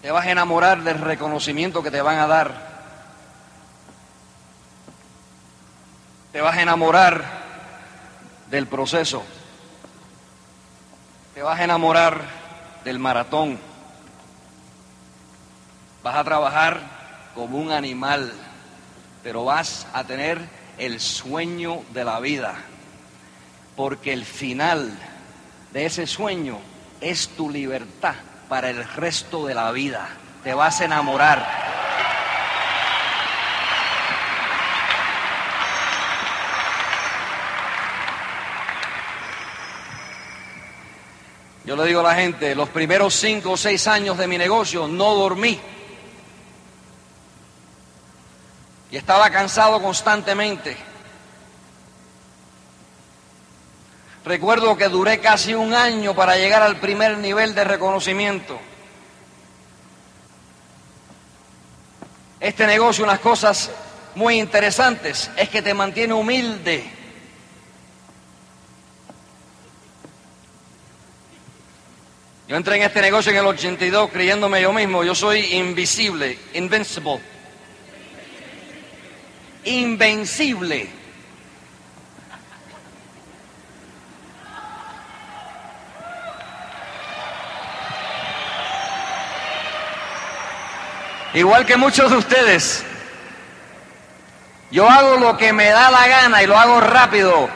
Te 0.00 0.12
vas 0.12 0.24
a 0.24 0.30
enamorar 0.30 0.84
del 0.84 1.00
reconocimiento 1.00 1.82
que 1.82 1.90
te 1.90 2.00
van 2.00 2.18
a 2.18 2.28
dar. 2.28 2.54
Te 6.30 6.40
vas 6.40 6.56
a 6.56 6.62
enamorar 6.62 7.24
del 8.48 8.68
proceso. 8.68 9.24
Te 11.34 11.42
vas 11.42 11.58
a 11.58 11.64
enamorar 11.64 12.20
del 12.84 13.00
maratón. 13.00 13.58
Vas 16.04 16.14
a 16.14 16.22
trabajar 16.22 16.80
como 17.34 17.58
un 17.58 17.72
animal, 17.72 18.32
pero 19.24 19.44
vas 19.44 19.88
a 19.92 20.04
tener 20.04 20.38
el 20.78 21.00
sueño 21.00 21.82
de 21.92 22.04
la 22.04 22.20
vida, 22.20 22.54
porque 23.74 24.12
el 24.12 24.24
final 24.24 24.96
de 25.72 25.86
ese 25.86 26.06
sueño 26.06 26.58
es 27.00 27.28
tu 27.28 27.50
libertad 27.50 28.14
para 28.48 28.70
el 28.70 28.84
resto 28.84 29.46
de 29.46 29.54
la 29.54 29.72
vida. 29.72 30.08
Te 30.42 30.54
vas 30.54 30.80
a 30.80 30.84
enamorar. 30.84 31.66
Yo 41.64 41.74
le 41.74 41.84
digo 41.84 41.98
a 41.98 42.04
la 42.04 42.14
gente, 42.14 42.54
los 42.54 42.68
primeros 42.68 43.12
cinco 43.14 43.52
o 43.52 43.56
seis 43.56 43.88
años 43.88 44.16
de 44.16 44.28
mi 44.28 44.38
negocio 44.38 44.86
no 44.86 45.16
dormí. 45.16 45.60
Y 48.92 48.96
estaba 48.96 49.28
cansado 49.30 49.82
constantemente. 49.82 50.76
Recuerdo 54.26 54.76
que 54.76 54.88
duré 54.88 55.20
casi 55.20 55.54
un 55.54 55.72
año 55.72 56.12
para 56.12 56.36
llegar 56.36 56.60
al 56.60 56.80
primer 56.80 57.16
nivel 57.18 57.54
de 57.54 57.62
reconocimiento. 57.62 58.58
Este 62.40 62.66
negocio, 62.66 63.04
unas 63.04 63.20
cosas 63.20 63.70
muy 64.16 64.40
interesantes, 64.40 65.30
es 65.36 65.48
que 65.48 65.62
te 65.62 65.72
mantiene 65.74 66.12
humilde. 66.12 66.90
Yo 72.48 72.56
entré 72.56 72.78
en 72.78 72.82
este 72.82 73.00
negocio 73.02 73.30
en 73.30 73.38
el 73.38 73.46
82 73.46 74.10
creyéndome 74.10 74.60
yo 74.60 74.72
mismo, 74.72 75.04
yo 75.04 75.14
soy 75.14 75.54
invisible, 75.54 76.36
invincible, 76.52 77.20
invencible. 79.64 80.95
Igual 91.36 91.66
que 91.66 91.76
muchos 91.76 92.10
de 92.10 92.16
ustedes, 92.16 92.82
yo 94.70 94.88
hago 94.88 95.18
lo 95.18 95.36
que 95.36 95.52
me 95.52 95.66
da 95.68 95.90
la 95.90 96.08
gana 96.08 96.42
y 96.42 96.46
lo 96.46 96.56
hago 96.56 96.80
rápido. 96.80 97.50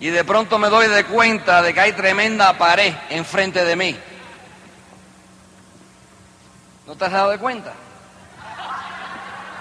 Y 0.00 0.08
de 0.08 0.24
pronto 0.24 0.58
me 0.58 0.68
doy 0.70 0.88
de 0.88 1.04
cuenta 1.04 1.62
de 1.62 1.72
que 1.72 1.78
hay 1.78 1.92
tremenda 1.92 2.58
pared 2.58 2.92
enfrente 3.10 3.64
de 3.64 3.76
mí. 3.76 3.96
¿No 6.88 6.96
te 6.96 7.04
has 7.04 7.12
dado 7.12 7.30
de 7.30 7.38
cuenta? 7.38 7.72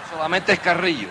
Solamente 0.09 0.53
es 0.53 0.59
carrillo. 0.59 1.09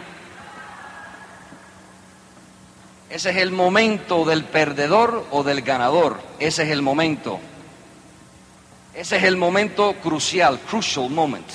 Ese 3.09 3.31
es 3.31 3.37
el 3.37 3.53
momento 3.53 4.25
del 4.25 4.43
perdedor 4.43 5.25
o 5.31 5.45
del 5.45 5.63
ganador. 5.63 6.21
Ese 6.41 6.65
es 6.65 6.71
el 6.71 6.83
momento. 6.83 7.39
Ese 8.99 9.17
es 9.17 9.23
el 9.23 9.37
momento 9.37 9.95
crucial, 10.03 10.59
crucial 10.59 11.09
moment. 11.09 11.49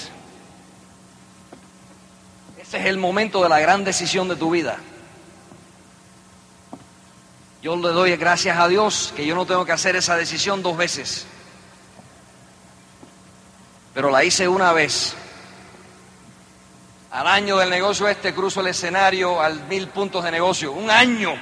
Ese 2.58 2.78
es 2.78 2.86
el 2.86 2.98
momento 2.98 3.44
de 3.44 3.50
la 3.50 3.60
gran 3.60 3.84
decisión 3.84 4.30
de 4.30 4.38
tu 4.38 4.52
vida. 4.52 4.78
Yo 7.62 7.76
le 7.76 7.90
doy 7.90 8.16
gracias 8.16 8.58
a 8.58 8.70
Dios 8.70 9.12
que 9.14 9.26
yo 9.26 9.36
no 9.36 9.46
tengo 9.46 9.66
que 9.66 9.74
hacer 9.74 9.98
esa 9.98 10.16
decisión 10.16 10.64
dos 10.64 10.78
veces. 10.78 11.26
Pero 13.94 14.10
la 14.10 14.24
hice 14.24 14.48
una 14.48 14.72
vez. 14.72 15.14
Al 17.12 17.28
año 17.28 17.58
del 17.58 17.70
negocio 17.70 18.08
este 18.08 18.34
cruzo 18.34 18.62
el 18.62 18.68
escenario 18.68 19.42
al 19.42 19.68
mil 19.68 19.90
puntos 19.90 20.24
de 20.24 20.32
negocio. 20.32 20.72
Un 20.72 20.90
año. 20.90 21.34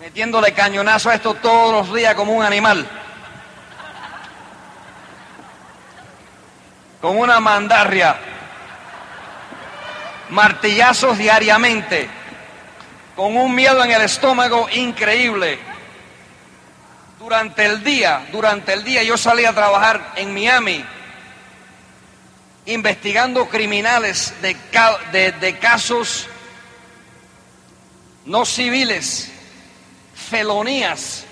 Metiéndole 0.00 0.54
cañonazo 0.54 1.10
a 1.10 1.14
esto 1.14 1.34
todos 1.34 1.74
los 1.74 1.94
días 1.94 2.14
como 2.14 2.32
un 2.32 2.42
animal. 2.42 3.02
Con 7.06 7.18
una 7.18 7.38
mandarria, 7.38 8.16
martillazos 10.30 11.16
diariamente, 11.16 12.10
con 13.14 13.36
un 13.36 13.54
miedo 13.54 13.84
en 13.84 13.92
el 13.92 14.02
estómago 14.02 14.68
increíble. 14.72 15.56
Durante 17.20 17.64
el 17.64 17.84
día, 17.84 18.26
durante 18.32 18.72
el 18.72 18.82
día 18.82 19.04
yo 19.04 19.16
salí 19.16 19.44
a 19.44 19.52
trabajar 19.52 20.14
en 20.16 20.34
Miami 20.34 20.84
investigando 22.64 23.48
criminales 23.48 24.34
de, 24.42 24.56
de 25.30 25.58
casos 25.60 26.26
no 28.24 28.44
civiles, 28.44 29.30
felonías, 30.12 31.24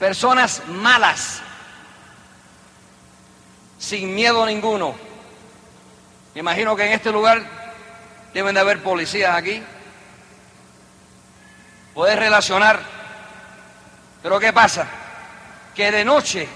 personas 0.00 0.62
malas 0.66 1.42
sin 3.78 4.14
miedo 4.14 4.44
ninguno. 4.46 4.94
Me 6.34 6.40
imagino 6.40 6.76
que 6.76 6.86
en 6.86 6.92
este 6.92 7.10
lugar 7.10 7.42
deben 8.34 8.54
de 8.54 8.60
haber 8.60 8.82
policías 8.82 9.34
aquí. 9.34 9.62
Puedes 11.94 12.18
relacionar. 12.18 12.80
Pero 14.22 14.38
¿qué 14.38 14.52
pasa? 14.52 14.86
Que 15.74 15.90
de 15.90 16.04
noche 16.04 16.48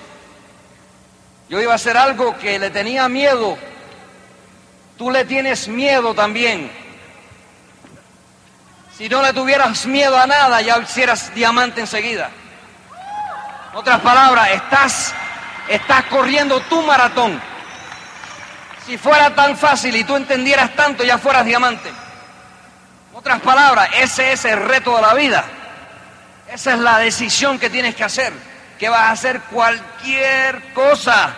yo 1.48 1.60
iba 1.60 1.72
a 1.72 1.76
hacer 1.76 1.96
algo 1.96 2.36
que 2.38 2.58
le 2.58 2.70
tenía 2.70 3.08
miedo. 3.08 3.56
Tú 4.98 5.10
le 5.10 5.24
tienes 5.24 5.66
miedo 5.66 6.14
también. 6.14 6.70
Si 8.96 9.08
no 9.08 9.22
le 9.22 9.32
tuvieras 9.32 9.86
miedo 9.86 10.16
a 10.18 10.26
nada, 10.26 10.60
ya 10.60 10.78
hicieras 10.78 11.34
diamante 11.34 11.80
enseguida. 11.80 12.30
En 13.72 13.78
otras 13.78 14.00
palabras, 14.00 14.50
estás 14.50 15.14
Estás 15.70 16.06
corriendo 16.06 16.58
tu 16.62 16.82
maratón. 16.82 17.40
Si 18.84 18.98
fuera 18.98 19.32
tan 19.36 19.56
fácil 19.56 19.94
y 19.94 20.02
tú 20.02 20.16
entendieras 20.16 20.74
tanto, 20.74 21.04
ya 21.04 21.16
fueras 21.16 21.44
diamante. 21.44 21.88
Otras 23.14 23.40
palabras, 23.40 23.88
ese 23.96 24.32
es 24.32 24.44
el 24.46 24.60
reto 24.60 24.96
de 24.96 25.02
la 25.02 25.14
vida. 25.14 25.44
Esa 26.52 26.72
es 26.72 26.80
la 26.80 26.98
decisión 26.98 27.56
que 27.60 27.70
tienes 27.70 27.94
que 27.94 28.02
hacer. 28.02 28.32
Que 28.80 28.88
vas 28.88 29.02
a 29.02 29.10
hacer 29.12 29.42
cualquier 29.42 30.72
cosa, 30.72 31.34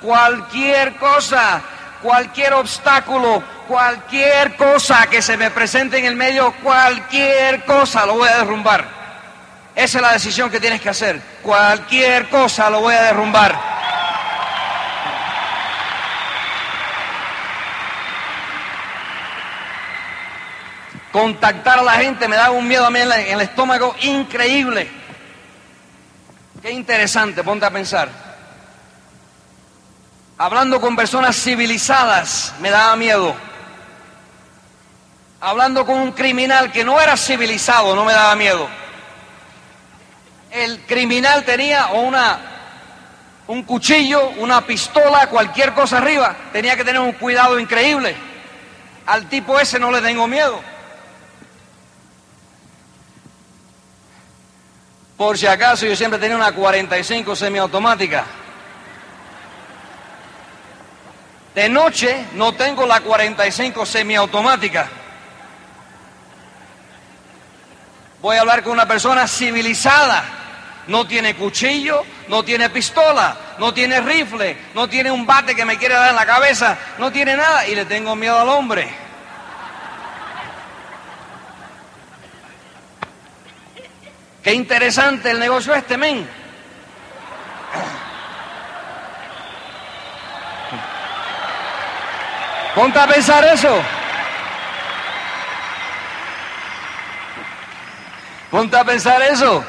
cualquier 0.00 0.96
cosa, 0.96 1.60
cualquier 2.00 2.54
obstáculo, 2.54 3.44
cualquier 3.68 4.56
cosa 4.56 5.06
que 5.08 5.20
se 5.20 5.36
me 5.36 5.50
presente 5.50 5.98
en 5.98 6.06
el 6.06 6.16
medio, 6.16 6.54
cualquier 6.62 7.62
cosa 7.66 8.06
lo 8.06 8.14
voy 8.14 8.28
a 8.30 8.38
derrumbar. 8.38 8.95
Esa 9.76 9.98
es 9.98 10.02
la 10.02 10.12
decisión 10.12 10.50
que 10.50 10.58
tienes 10.58 10.80
que 10.80 10.88
hacer. 10.88 11.20
Cualquier 11.42 12.30
cosa 12.30 12.70
lo 12.70 12.80
voy 12.80 12.94
a 12.94 13.02
derrumbar. 13.02 13.54
Contactar 21.12 21.80
a 21.80 21.82
la 21.82 21.92
gente 21.92 22.26
me 22.26 22.36
da 22.36 22.50
un 22.50 22.66
miedo 22.66 22.86
a 22.86 22.90
mí 22.90 23.00
en, 23.00 23.12
el 23.12 23.40
estómago 23.42 23.94
increíble. 24.00 24.88
Qué 26.62 26.70
interesante, 26.70 27.44
ponte 27.44 27.66
a 27.66 27.70
pensar. 27.70 28.08
Hablando 30.38 30.80
con 30.80 30.96
personas 30.96 31.36
civilizadas 31.36 32.54
me 32.60 32.70
daba 32.70 32.96
miedo. 32.96 33.34
Hablando 35.38 35.84
con 35.84 35.98
un 35.98 36.12
criminal 36.12 36.72
que 36.72 36.82
no 36.82 36.98
era 36.98 37.14
civilizado 37.18 37.94
no 37.94 38.06
me 38.06 38.14
daba 38.14 38.34
miedo 38.36 38.85
el 40.56 40.80
criminal 40.86 41.44
tenía 41.44 41.88
una, 41.88 42.38
un 43.46 43.62
cuchillo, 43.64 44.30
una 44.38 44.62
pistola, 44.62 45.28
cualquier 45.28 45.74
cosa 45.74 45.98
arriba, 45.98 46.34
tenía 46.52 46.76
que 46.76 46.84
tener 46.84 47.00
un 47.00 47.12
cuidado 47.12 47.58
increíble. 47.58 48.16
Al 49.04 49.28
tipo 49.28 49.60
ese 49.60 49.78
no 49.78 49.90
le 49.90 50.00
tengo 50.00 50.26
miedo. 50.26 50.60
Por 55.16 55.36
si 55.36 55.46
acaso 55.46 55.86
yo 55.86 55.94
siempre 55.94 56.18
tenía 56.18 56.36
una 56.36 56.52
45 56.52 57.36
semiautomática. 57.36 58.24
De 61.54 61.68
noche 61.68 62.26
no 62.32 62.52
tengo 62.52 62.86
la 62.86 63.00
45 63.00 63.84
semiautomática. 63.86 64.88
Voy 68.20 68.36
a 68.36 68.40
hablar 68.40 68.62
con 68.62 68.72
una 68.72 68.86
persona 68.86 69.28
civilizada 69.28 70.35
no 70.88 71.06
tiene 71.06 71.34
cuchillo, 71.34 72.04
no 72.28 72.42
tiene 72.42 72.70
pistola, 72.70 73.36
no 73.58 73.72
tiene 73.74 74.00
rifle, 74.00 74.56
no 74.74 74.88
tiene 74.88 75.10
un 75.10 75.26
bate 75.26 75.54
que 75.54 75.64
me 75.64 75.78
quiere 75.78 75.94
dar 75.94 76.10
en 76.10 76.16
la 76.16 76.26
cabeza, 76.26 76.76
no 76.98 77.10
tiene 77.10 77.36
nada 77.36 77.66
y 77.66 77.74
le 77.74 77.84
tengo 77.84 78.14
miedo 78.14 78.38
al 78.38 78.48
hombre. 78.48 78.88
Qué 84.42 84.54
interesante 84.54 85.32
el 85.32 85.40
negocio 85.40 85.74
este, 85.74 85.96
men. 85.96 86.28
Ponte 92.76 92.98
a 92.98 93.06
pensar 93.06 93.44
eso. 93.44 93.82
Ponte 98.50 98.76
a 98.76 98.84
pensar 98.84 99.22
eso. 99.22 99.64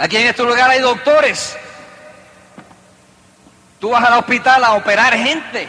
Aquí 0.00 0.16
en 0.16 0.28
este 0.28 0.42
lugar 0.42 0.70
hay 0.70 0.80
doctores. 0.80 1.54
Tú 3.78 3.90
vas 3.90 4.02
al 4.02 4.18
hospital 4.18 4.64
a 4.64 4.72
operar 4.72 5.12
gente. 5.12 5.68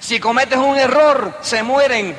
Si 0.00 0.18
cometes 0.18 0.58
un 0.58 0.76
error, 0.76 1.38
se 1.40 1.62
mueren. 1.62 2.16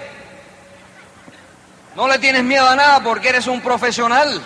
No 1.93 2.07
le 2.07 2.19
tienes 2.19 2.41
miedo 2.45 2.65
a 2.65 2.77
nada 2.77 3.01
porque 3.01 3.27
eres 3.27 3.47
un 3.47 3.59
profesional. 3.59 4.41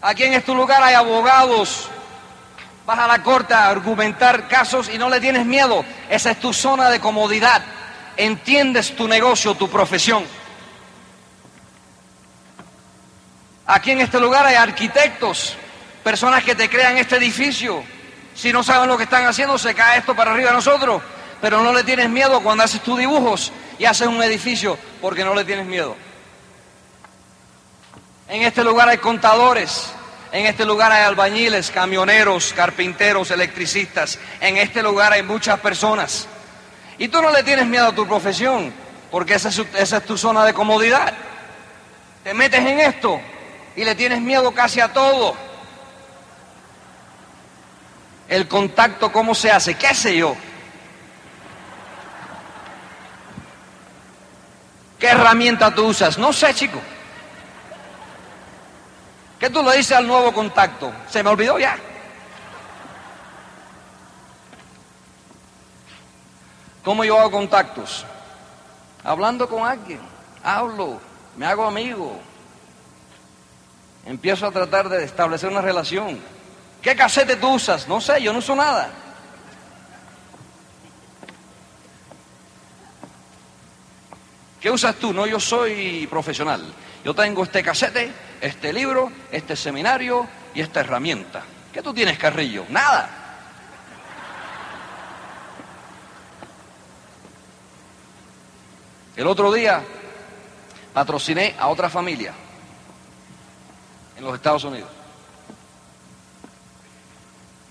Aquí 0.00 0.24
en 0.24 0.34
este 0.34 0.52
lugar 0.52 0.82
hay 0.82 0.94
abogados. 0.94 1.88
Vas 2.84 2.98
a 2.98 3.06
la 3.06 3.22
corte 3.22 3.54
a 3.54 3.68
argumentar 3.68 4.48
casos 4.48 4.88
y 4.92 4.98
no 4.98 5.08
le 5.08 5.20
tienes 5.20 5.46
miedo. 5.46 5.84
Esa 6.10 6.32
es 6.32 6.40
tu 6.40 6.52
zona 6.52 6.90
de 6.90 6.98
comodidad. 6.98 7.62
Entiendes 8.16 8.96
tu 8.96 9.06
negocio, 9.06 9.54
tu 9.54 9.70
profesión. 9.70 10.24
Aquí 13.66 13.92
en 13.92 14.00
este 14.00 14.18
lugar 14.18 14.46
hay 14.46 14.56
arquitectos. 14.56 15.56
Personas 16.02 16.42
que 16.44 16.54
te 16.54 16.68
crean 16.68 16.98
este 16.98 17.16
edificio. 17.16 17.82
Si 18.34 18.52
no 18.52 18.62
saben 18.62 18.88
lo 18.88 18.96
que 18.96 19.04
están 19.04 19.24
haciendo, 19.26 19.58
se 19.58 19.74
cae 19.74 19.98
esto 19.98 20.14
para 20.16 20.32
arriba 20.32 20.50
de 20.50 20.56
nosotros. 20.56 21.02
Pero 21.40 21.62
no 21.62 21.72
le 21.72 21.84
tienes 21.84 22.08
miedo 22.08 22.40
cuando 22.40 22.64
haces 22.64 22.80
tus 22.82 22.98
dibujos 22.98 23.52
y 23.78 23.84
haces 23.84 24.06
un 24.06 24.22
edificio 24.22 24.78
porque 25.00 25.24
no 25.24 25.34
le 25.34 25.44
tienes 25.44 25.66
miedo. 25.66 25.96
En 28.28 28.42
este 28.42 28.64
lugar 28.64 28.88
hay 28.88 28.98
contadores, 28.98 29.92
en 30.32 30.46
este 30.46 30.64
lugar 30.64 30.90
hay 30.90 31.02
albañiles, 31.02 31.70
camioneros, 31.70 32.54
carpinteros, 32.54 33.30
electricistas. 33.30 34.18
En 34.40 34.56
este 34.56 34.82
lugar 34.82 35.12
hay 35.12 35.22
muchas 35.22 35.60
personas. 35.60 36.26
Y 36.96 37.08
tú 37.08 37.20
no 37.20 37.30
le 37.30 37.42
tienes 37.42 37.66
miedo 37.66 37.88
a 37.88 37.94
tu 37.94 38.06
profesión, 38.06 38.72
porque 39.10 39.34
esa 39.34 39.50
es, 39.50 40.06
tu 40.06 40.16
zona 40.16 40.44
de 40.44 40.54
comodidad. 40.54 41.12
Te 42.24 42.32
metes 42.32 42.60
en 42.60 42.80
esto 42.80 43.20
y 43.76 43.84
le 43.84 43.94
tienes 43.94 44.20
miedo 44.20 44.52
casi 44.52 44.80
a 44.80 44.92
todo. 44.92 45.34
El 48.28 48.48
contacto, 48.48 49.12
¿cómo 49.12 49.34
se 49.34 49.50
hace? 49.50 49.74
¿Qué 49.74 49.94
sé 49.94 50.16
yo? 50.16 50.34
¿Qué 54.98 55.08
herramienta 55.08 55.74
tú 55.74 55.86
usas? 55.86 56.16
No 56.16 56.32
sé, 56.32 56.54
chico. 56.54 56.80
¿Qué 59.40 59.50
tú 59.50 59.62
le 59.62 59.76
dices 59.76 59.96
al 59.96 60.06
nuevo 60.06 60.32
contacto? 60.32 60.92
Se 61.08 61.22
me 61.22 61.30
olvidó 61.30 61.58
ya. 61.58 61.76
¿Cómo 66.84 67.04
yo 67.04 67.18
hago 67.18 67.30
contactos? 67.30 68.06
Hablando 69.04 69.48
con 69.48 69.68
alguien. 69.68 70.00
Hablo, 70.44 71.00
me 71.36 71.46
hago 71.46 71.66
amigo. 71.66 72.20
Empiezo 74.04 74.46
a 74.46 74.50
tratar 74.50 74.88
de 74.88 75.04
establecer 75.04 75.50
una 75.50 75.60
relación. 75.60 76.18
¿Qué 76.80 76.96
casete 76.96 77.36
tú 77.36 77.54
usas? 77.54 77.86
No 77.86 78.00
sé, 78.00 78.20
yo 78.20 78.32
no 78.32 78.40
uso 78.40 78.56
nada. 78.56 78.90
¿Qué 84.60 84.70
usas 84.70 84.96
tú? 84.96 85.12
No, 85.12 85.26
yo 85.26 85.38
soy 85.38 86.06
profesional. 86.08 86.62
Yo 87.04 87.14
tengo 87.14 87.44
este 87.44 87.62
casete, 87.62 88.12
este 88.40 88.72
libro, 88.72 89.10
este 89.30 89.56
seminario 89.56 90.26
y 90.54 90.60
esta 90.60 90.80
herramienta. 90.80 91.42
¿Qué 91.72 91.82
tú 91.82 91.94
tienes, 91.94 92.18
Carrillo? 92.18 92.64
Nada. 92.68 93.10
El 99.16 99.26
otro 99.26 99.52
día 99.52 99.82
patrociné 100.92 101.54
a 101.58 101.68
otra 101.68 101.88
familia 101.88 102.32
en 104.22 104.26
los 104.28 104.36
Estados 104.36 104.62
Unidos. 104.62 104.88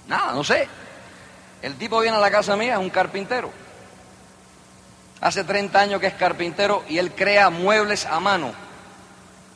Nada, 0.06 0.34
no 0.34 0.44
sé. 0.44 0.68
El 1.62 1.78
tipo 1.78 2.02
viene 2.02 2.18
a 2.18 2.20
la 2.20 2.30
casa 2.30 2.58
mía, 2.58 2.74
es 2.74 2.80
un 2.80 2.90
carpintero. 2.90 3.50
Hace 5.22 5.46
30 5.46 5.80
años 5.80 6.02
que 6.02 6.08
es 6.08 6.14
carpintero 6.16 6.84
y 6.90 6.98
él 6.98 7.14
crea 7.14 7.50
muebles 7.50 8.06
a 8.06 8.20
mano 8.20 8.52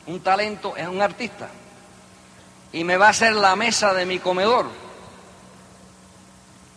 un 0.06 0.20
talento, 0.20 0.74
es 0.74 0.88
un 0.88 1.02
artista. 1.02 1.48
Y 2.72 2.82
me 2.82 2.96
va 2.96 3.08
a 3.08 3.10
hacer 3.10 3.34
la 3.34 3.54
mesa 3.56 3.92
de 3.92 4.06
mi 4.06 4.18
comedor. 4.18 4.66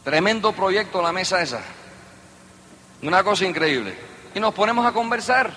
Tremendo 0.03 0.51
proyecto 0.51 1.01
la 1.01 1.13
mesa 1.13 1.41
esa. 1.41 1.61
Una 3.03 3.23
cosa 3.23 3.45
increíble. 3.45 3.97
Y 4.35 4.41
nos 4.41 4.53
ponemos 4.53 4.85
a 4.85 4.91
conversar. 4.91 5.53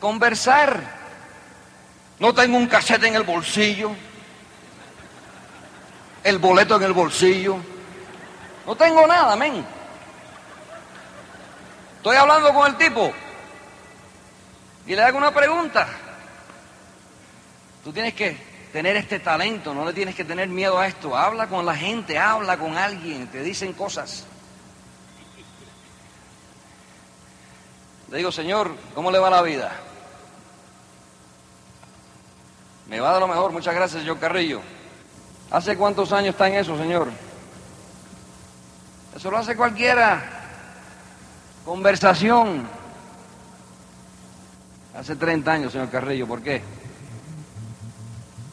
Conversar. 0.00 1.03
No 2.24 2.32
tengo 2.32 2.56
un 2.56 2.66
cassette 2.66 3.04
en 3.04 3.16
el 3.16 3.22
bolsillo. 3.22 3.90
El 6.22 6.38
boleto 6.38 6.76
en 6.76 6.84
el 6.84 6.94
bolsillo. 6.94 7.58
No 8.66 8.74
tengo 8.74 9.06
nada, 9.06 9.36
men. 9.36 9.62
Estoy 11.98 12.16
hablando 12.16 12.54
con 12.54 12.66
el 12.66 12.78
tipo. 12.78 13.12
Y 14.86 14.94
le 14.94 15.02
hago 15.02 15.18
una 15.18 15.34
pregunta. 15.34 15.86
Tú 17.84 17.92
tienes 17.92 18.14
que 18.14 18.38
tener 18.72 18.96
este 18.96 19.20
talento, 19.20 19.74
no 19.74 19.84
le 19.84 19.92
tienes 19.92 20.14
que 20.14 20.24
tener 20.24 20.48
miedo 20.48 20.78
a 20.78 20.86
esto. 20.86 21.14
Habla 21.14 21.46
con 21.48 21.66
la 21.66 21.76
gente, 21.76 22.18
habla 22.18 22.56
con 22.56 22.78
alguien, 22.78 23.26
te 23.26 23.42
dicen 23.42 23.74
cosas. 23.74 24.24
Le 28.10 28.16
digo, 28.16 28.32
Señor, 28.32 28.74
¿cómo 28.94 29.10
le 29.10 29.18
va 29.18 29.28
la 29.28 29.42
vida? 29.42 29.78
Me 32.88 33.00
va 33.00 33.14
de 33.14 33.20
lo 33.20 33.28
mejor, 33.28 33.52
muchas 33.52 33.74
gracias, 33.74 34.02
señor 34.02 34.18
Carrillo. 34.18 34.60
¿Hace 35.50 35.76
cuántos 35.76 36.12
años 36.12 36.30
está 36.30 36.48
en 36.48 36.54
eso, 36.54 36.76
Señor? 36.76 37.08
Eso 39.14 39.30
lo 39.30 39.38
hace 39.38 39.56
cualquiera. 39.56 40.22
Conversación. 41.64 42.66
Hace 44.98 45.16
30 45.16 45.52
años, 45.52 45.72
señor 45.72 45.90
Carrillo, 45.90 46.26
¿por 46.26 46.42
qué? 46.42 46.62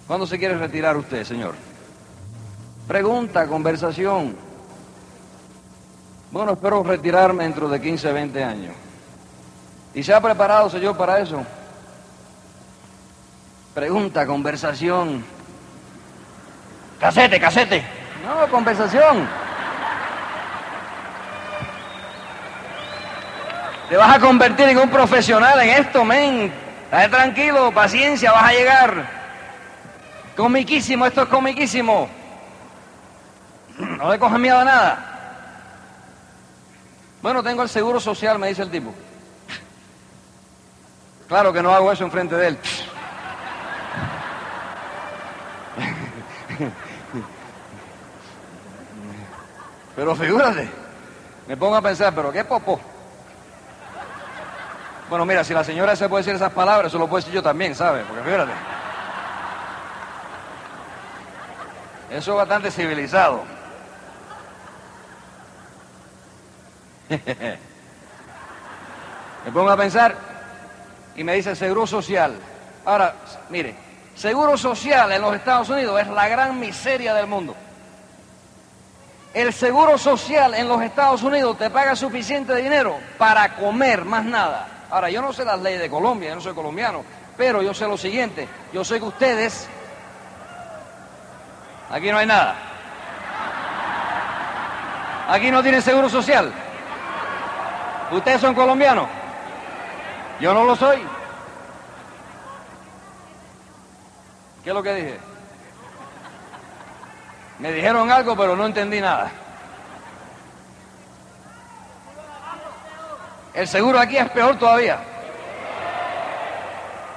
¿Cuándo 0.08 0.26
se 0.26 0.38
quiere 0.38 0.58
retirar 0.58 0.98
usted, 0.98 1.24
señor? 1.24 1.56
Pregunta, 2.88 3.48
conversación. 3.48 4.36
Bueno, 6.32 6.54
espero 6.54 6.84
retirarme 6.84 7.44
dentro 7.44 7.68
de 7.68 7.82
15, 7.82 8.12
20 8.12 8.44
años. 8.44 8.76
¿Y 9.94 10.04
se 10.04 10.14
ha 10.14 10.22
preparado, 10.22 10.70
señor, 10.70 10.96
para 10.96 11.20
eso? 11.20 11.44
Pregunta, 13.74 14.26
conversación. 14.26 15.24
Casete, 17.00 17.40
casete. 17.40 17.84
No, 18.26 18.48
conversación. 18.50 19.28
Te 23.90 23.98
vas 23.98 24.16
a 24.16 24.20
convertir 24.20 24.70
en 24.70 24.78
un 24.78 24.90
profesional 24.90 25.60
en 25.62 25.70
esto, 25.70 26.04
men. 26.04 26.54
Estate 26.84 27.10
tranquilo, 27.10 27.72
paciencia, 27.72 28.32
vas 28.34 28.44
a 28.44 28.54
llegar. 28.54 29.06
Comiquísimo, 30.36 31.06
esto 31.06 31.24
es 31.24 31.30
comiquísimo. 31.30 32.10
No 33.78 34.12
le 34.12 34.20
cojan 34.20 34.42
miedo 34.42 34.60
a 34.60 34.66
nada. 34.66 35.08
Bueno, 37.22 37.42
tengo 37.42 37.64
el 37.64 37.70
seguro 37.70 38.00
social, 38.00 38.38
me 38.38 38.50
dice 38.50 38.64
el 38.64 38.72
tipo. 38.72 38.94
Claro 41.28 41.54
que 41.54 41.64
no 41.64 41.74
hago 41.74 41.92
eso 41.92 42.04
enfrente 42.04 42.36
de 42.36 42.48
él. 42.50 42.58
Pero 49.96 50.16
figúrate, 50.16 50.70
me 51.48 51.58
pongo 51.58 51.76
a 51.76 51.82
pensar, 51.82 52.14
pero 52.16 52.32
qué 52.32 52.44
popó. 52.44 52.80
Bueno, 55.10 55.26
mira, 55.26 55.44
si 55.44 55.54
la 55.54 55.64
señora 55.64 55.96
se 55.96 56.08
puede 56.08 56.22
decir 56.24 56.36
esas 56.36 56.54
palabras, 56.54 56.88
eso 56.88 56.98
lo 56.98 57.08
puedo 57.08 57.22
decir 57.22 57.34
yo 57.34 57.44
también, 57.44 57.76
¿sabes? 57.76 58.06
Porque 58.08 58.24
fíjate. 58.24 58.52
Eso 62.12 62.32
es 62.32 62.38
bastante 62.38 62.72
civilizado. 62.72 63.44
me 69.46 69.52
pongo 69.52 69.70
a 69.70 69.78
pensar 69.78 70.16
y 71.16 71.24
me 71.26 71.34
dice 71.34 71.56
seguro 71.56 71.86
social. 71.86 72.34
Ahora, 72.86 73.16
mire, 73.50 73.76
seguro 74.22 74.56
social 74.56 75.12
en 75.12 75.20
los 75.20 75.34
Estados 75.34 75.68
Unidos 75.70 76.00
es 76.00 76.08
la 76.08 76.28
gran 76.28 76.60
miseria 76.60 77.16
del 77.16 77.26
mundo. 77.26 77.56
El 79.34 79.52
seguro 79.52 79.98
social 79.98 80.54
en 80.54 80.68
los 80.68 80.80
Estados 80.84 81.24
Unidos 81.24 81.58
te 81.58 81.72
paga 81.72 81.96
suficiente 81.96 82.56
dinero 82.56 83.00
para 83.18 83.56
comer, 83.56 84.06
más 84.06 84.24
nada. 84.24 84.68
Ahora, 84.92 85.10
yo 85.10 85.24
no 85.24 85.34
sé 85.34 85.44
las 85.44 85.60
leyes 85.60 85.82
de 85.82 85.90
Colombia, 85.90 86.30
yo 86.30 86.36
no 86.36 86.42
soy 86.42 86.54
colombiano, 86.54 87.04
pero 87.36 87.64
yo 87.64 87.74
sé 87.74 87.88
lo 87.88 87.98
siguiente, 87.98 88.48
yo 88.72 88.84
sé 88.84 89.00
que 89.00 89.06
ustedes 89.06 89.68
Aquí 91.90 92.10
no 92.10 92.20
hay 92.20 92.26
nada. 92.26 92.56
Aquí 95.28 95.52
no 95.52 95.62
tienen 95.62 95.82
seguro 95.82 96.08
social. 96.08 96.50
¿Ustedes 98.12 98.40
son 98.40 98.56
colombianos? 98.56 99.08
Yo 100.40 100.54
no 100.54 100.64
lo 100.64 100.76
soy. 100.78 101.06
¿Qué 104.64 104.70
es 104.70 104.76
lo 104.76 104.84
que 104.84 104.94
dije? 104.94 105.20
Me 107.60 107.72
dijeron 107.72 108.12
algo, 108.12 108.36
pero 108.36 108.56
no 108.56 108.66
entendí 108.66 109.00
nada. 109.02 109.32
El 113.54 113.68
seguro 113.68 114.00
aquí 114.00 114.18
es 114.18 114.30
peor 114.30 114.58
todavía. 114.58 115.00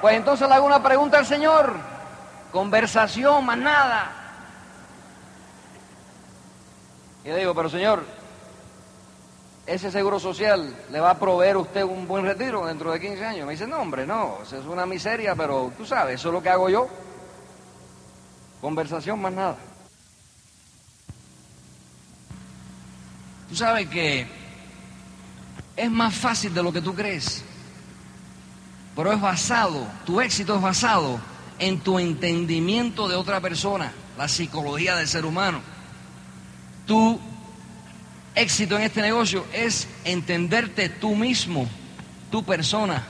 Pues 0.01 0.15
entonces 0.15 0.47
le 0.47 0.53
hago 0.53 0.65
una 0.65 0.83
pregunta 0.83 1.17
al 1.17 1.25
Señor. 1.25 1.73
Conversación, 2.51 3.45
más 3.45 3.57
nada. 3.57 4.11
Y 7.23 7.29
le 7.29 7.37
digo, 7.37 7.55
pero 7.55 7.69
señor, 7.69 8.03
ese 9.65 9.89
seguro 9.89 10.19
social 10.19 10.75
le 10.91 10.99
va 10.99 11.09
a 11.09 11.19
proveer 11.19 11.57
usted 11.57 11.81
un 11.81 12.07
buen 12.07 12.23
retiro 12.23 12.67
dentro 12.67 12.91
de 12.91 12.99
15 12.99 13.25
años. 13.25 13.47
Me 13.47 13.53
dice, 13.53 13.65
no, 13.65 13.79
hombre, 13.79 14.05
no, 14.05 14.37
eso 14.43 14.59
es 14.59 14.65
una 14.65 14.85
miseria, 14.85 15.33
pero 15.35 15.71
tú 15.75 15.85
sabes, 15.85 16.15
eso 16.15 16.27
es 16.27 16.33
lo 16.35 16.43
que 16.43 16.49
hago 16.49 16.69
yo. 16.69 16.87
Conversación 18.65 19.21
más 19.21 19.31
nada. 19.31 19.57
Tú 23.47 23.55
sabes 23.55 23.87
que 23.89 24.25
es 25.75 25.91
más 25.91 26.15
fácil 26.15 26.51
de 26.51 26.63
lo 26.63 26.73
que 26.73 26.81
tú 26.81 26.95
crees, 26.95 27.43
pero 28.95 29.13
es 29.13 29.21
basado, 29.21 29.87
tu 30.03 30.19
éxito 30.19 30.55
es 30.55 30.63
basado 30.63 31.19
en 31.59 31.79
tu 31.79 31.99
entendimiento 31.99 33.07
de 33.07 33.13
otra 33.13 33.39
persona, 33.39 33.91
la 34.17 34.27
psicología 34.27 34.95
del 34.95 35.07
ser 35.07 35.25
humano. 35.25 35.61
Tu 36.87 37.19
éxito 38.33 38.77
en 38.77 38.81
este 38.81 39.03
negocio 39.03 39.45
es 39.53 39.87
entenderte 40.05 40.89
tú 40.89 41.15
mismo, 41.15 41.67
tu 42.31 42.43
persona. 42.43 43.03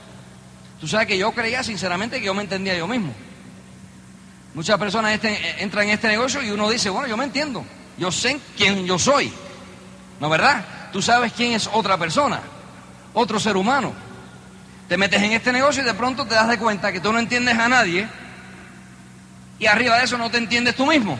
Tú 0.80 0.86
sabes 0.86 1.06
que 1.06 1.16
yo 1.16 1.32
creía 1.32 1.62
sinceramente 1.62 2.20
que 2.20 2.26
yo 2.26 2.34
me 2.34 2.42
entendía 2.42 2.76
yo 2.76 2.86
mismo. 2.86 3.14
Muchas 4.56 4.78
personas 4.78 5.12
este, 5.12 5.62
entran 5.62 5.84
en 5.84 5.90
este 5.90 6.08
negocio 6.08 6.42
y 6.42 6.50
uno 6.50 6.70
dice, 6.70 6.88
bueno, 6.88 7.06
yo 7.06 7.18
me 7.18 7.24
entiendo, 7.24 7.62
yo 7.98 8.10
sé 8.10 8.40
quién 8.56 8.86
yo 8.86 8.98
soy. 8.98 9.30
¿No 10.18 10.30
verdad? 10.30 10.64
Tú 10.94 11.02
sabes 11.02 11.34
quién 11.34 11.52
es 11.52 11.68
otra 11.70 11.98
persona, 11.98 12.40
otro 13.12 13.38
ser 13.38 13.54
humano. 13.54 13.92
Te 14.88 14.96
metes 14.96 15.20
en 15.22 15.32
este 15.32 15.52
negocio 15.52 15.82
y 15.82 15.84
de 15.84 15.92
pronto 15.92 16.24
te 16.24 16.34
das 16.34 16.48
de 16.48 16.56
cuenta 16.56 16.90
que 16.90 17.00
tú 17.00 17.12
no 17.12 17.18
entiendes 17.18 17.58
a 17.58 17.68
nadie 17.68 18.08
y 19.58 19.66
arriba 19.66 19.98
de 19.98 20.04
eso 20.04 20.16
no 20.16 20.30
te 20.30 20.38
entiendes 20.38 20.74
tú 20.74 20.86
mismo. 20.86 21.18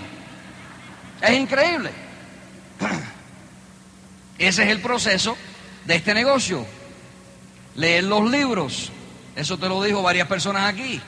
Es 1.20 1.38
increíble. 1.38 1.90
Ese 4.38 4.62
es 4.62 4.70
el 4.70 4.80
proceso 4.80 5.36
de 5.84 5.96
este 5.96 6.14
negocio. 6.14 6.64
Leer 7.74 8.04
los 8.04 8.30
libros. 8.30 8.90
Eso 9.34 9.58
te 9.58 9.68
lo 9.68 9.82
dijo 9.82 10.00
varias 10.00 10.26
personas 10.26 10.72
aquí. 10.72 11.02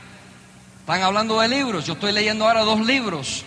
Están 0.88 1.02
hablando 1.02 1.38
de 1.38 1.48
libros. 1.48 1.84
Yo 1.84 1.92
estoy 1.92 2.12
leyendo 2.12 2.46
ahora 2.46 2.62
dos 2.62 2.80
libros. 2.80 3.44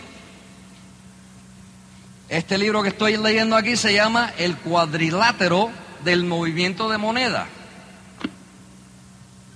Este 2.29 2.55
libro 2.55 2.83
que 2.83 2.89
estoy 2.89 3.17
leyendo 3.17 3.55
aquí 3.55 3.75
se 3.75 3.95
llama 3.95 4.31
El 4.37 4.57
cuadrilátero 4.57 5.71
del 6.03 6.23
movimiento 6.23 6.87
de 6.87 6.99
moneda. 6.99 7.47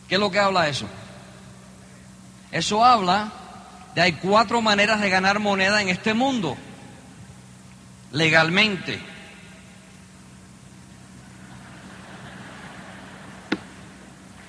¿Qué 0.09 0.15
es 0.15 0.19
lo 0.19 0.31
que 0.31 0.39
habla 0.39 0.67
eso? 0.67 0.87
Eso 2.51 2.83
habla 2.83 3.31
de 3.93 4.01
hay 4.01 4.13
cuatro 4.13 4.63
maneras 4.63 4.99
de 4.99 5.11
ganar 5.11 5.37
moneda 5.37 5.79
en 5.79 5.89
este 5.89 6.15
mundo, 6.15 6.57
legalmente. 8.11 8.99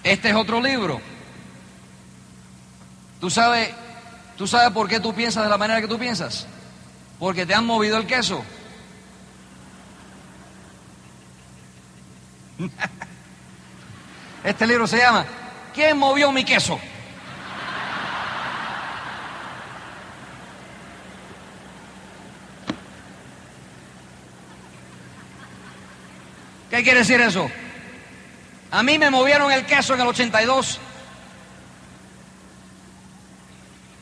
Este 0.03 0.31
es 0.31 0.35
otro 0.35 0.59
libro 0.59 1.16
¿Tú 3.21 3.31
sabes, 3.31 3.71
¿Tú 4.37 4.47
sabes 4.47 4.71
por 4.71 4.89
qué 4.89 5.01
tú 5.01 5.15
piensas 5.15 5.43
de 5.45 5.49
la 5.49 5.57
manera 5.57 5.81
que 5.81 5.89
tú 5.89 5.99
piensas? 5.99 6.47
Porque 7.19 7.47
te 7.47 7.55
han 7.55 7.65
movido 7.65 7.97
el 7.97 8.07
queso. 8.07 8.45
Este 14.45 14.67
libro 14.67 14.87
se 14.87 14.99
llama 14.99 15.27
¿Quién 15.75 15.99
movió 15.99 16.31
mi 16.31 16.45
queso? 16.45 16.79
¿Qué 26.71 26.83
quiere 26.85 27.01
decir 27.01 27.21
eso? 27.21 27.51
A 28.71 28.83
mí 28.83 28.99
me 28.99 29.11
movieron 29.11 29.51
el 29.51 29.67
queso 29.67 29.95
en 29.95 30.01
el 30.03 30.07
82 30.07 30.79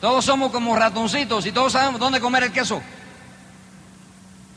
Todos 0.05 0.27
somos 0.27 0.53
como 0.53 0.77
ratoncitos 0.77 1.47
y 1.47 1.51
todos 1.51 1.73
sabemos 1.73 1.99
dónde 1.99 2.21
comer 2.21 2.43
el 2.43 2.53
queso. 2.53 2.83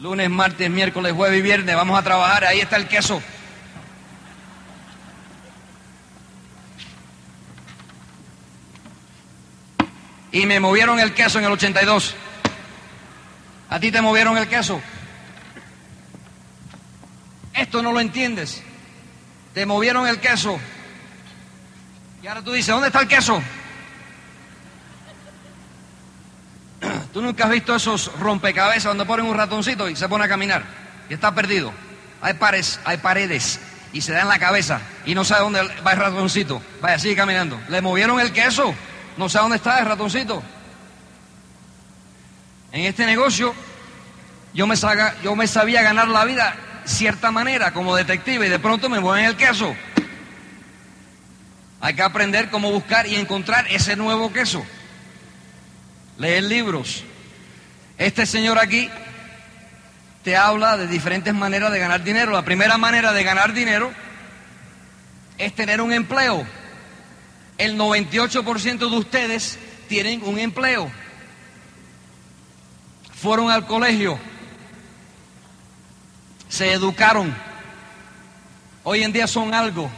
Lunes, 0.02 0.30
martes, 0.30 0.70
miércoles, 0.70 1.14
jueves 1.14 1.40
y 1.40 1.42
viernes 1.42 1.74
vamos 1.74 1.98
a 1.98 2.04
trabajar, 2.04 2.44
ahí 2.44 2.60
está 2.60 2.76
el 2.76 2.86
queso. 2.90 3.22
Y 10.34 10.46
me 10.46 10.60
movieron 10.60 11.00
el 11.00 11.14
queso 11.14 11.40
en 11.40 11.46
el 11.46 11.54
82. 11.54 12.14
A 13.70 13.80
ti 13.80 13.90
te 13.90 14.02
movieron 14.02 14.38
el 14.38 14.50
queso. 14.50 14.82
Esto 17.54 17.82
no 17.82 17.94
lo 17.94 18.02
entiendes. 18.02 18.62
Te 19.54 19.66
movieron 19.66 20.08
el 20.08 20.20
queso. 20.20 20.60
Y 22.22 22.28
ahora 22.28 22.42
tú 22.42 22.52
dices, 22.52 22.68
¿dónde 22.68 22.88
está 22.88 23.00
el 23.00 23.08
queso? 23.08 23.42
¿Tú 27.14 27.22
nunca 27.22 27.46
has 27.46 27.52
visto 27.52 27.76
esos 27.76 28.12
rompecabezas 28.20 28.86
donde 28.86 29.06
ponen 29.06 29.26
un 29.26 29.36
ratoncito 29.36 29.90
y 29.90 29.96
se 29.96 30.08
pone 30.10 30.26
a 30.26 30.28
caminar? 30.28 30.64
Y 31.10 31.14
está 31.14 31.34
perdido. 31.34 31.72
Hay, 32.22 32.34
pares, 32.34 32.80
hay 32.86 32.98
paredes 32.98 33.60
y 33.94 34.02
se 34.02 34.12
da 34.12 34.22
en 34.22 34.28
la 34.28 34.40
cabeza 34.40 34.82
y 35.06 35.16
no 35.16 35.24
sabe 35.24 35.42
dónde 35.42 35.62
va 35.86 35.94
el 35.94 36.00
ratoncito. 36.00 36.62
Vaya, 36.82 37.00
sigue 37.00 37.16
caminando. 37.16 37.60
Le 37.70 37.82
movieron 37.82 38.20
el 38.20 38.32
queso. 38.34 38.74
No 39.18 39.30
sabe 39.30 39.44
dónde 39.44 39.58
está 39.58 39.80
el 39.80 39.86
ratoncito. 39.86 40.44
En 42.72 42.86
este 42.86 43.06
negocio 43.06 43.54
yo 44.54 44.68
me, 44.68 44.76
yo 45.24 45.36
me 45.36 45.48
sabía 45.48 45.82
ganar 45.82 46.08
la 46.08 46.26
vida 46.26 46.56
cierta 46.86 47.32
manera 47.32 47.72
como 47.72 47.96
detective 47.96 48.48
y 48.48 48.50
de 48.50 48.60
pronto 48.60 48.90
me 48.90 49.00
mueven 49.00 49.26
el 49.26 49.36
queso. 49.36 49.76
Hay 51.80 51.94
que 51.94 52.02
aprender 52.02 52.50
cómo 52.50 52.72
buscar 52.72 53.08
y 53.08 53.16
encontrar 53.16 53.66
ese 53.70 53.96
nuevo 53.96 54.34
queso 54.34 54.66
leer 56.18 56.44
libros. 56.44 57.04
Este 57.98 58.26
señor 58.26 58.60
aquí 58.60 58.90
te 60.24 60.36
habla 60.36 60.78
de 60.78 60.88
diferentes 60.88 61.34
maneras 61.34 61.72
de 61.72 61.80
ganar 61.80 62.04
dinero. 62.04 62.32
La 62.32 62.46
primera 62.46 62.78
manera 62.78 63.14
de 63.14 63.24
ganar 63.24 63.54
dinero 63.54 63.92
es 65.38 65.54
tener 65.54 65.82
un 65.82 65.94
empleo. 65.94 66.46
El 67.58 67.78
98% 67.78 68.78
de 68.78 68.98
ustedes 68.98 69.58
tienen 69.88 70.22
un 70.24 70.38
empleo. 70.40 70.92
Fueron 73.16 73.50
al 73.50 73.66
colegio, 73.66 74.20
se 76.50 76.72
educaron, 76.72 77.34
hoy 78.84 79.02
en 79.02 79.12
día 79.12 79.26
son 79.26 79.56
algo. 79.56 79.90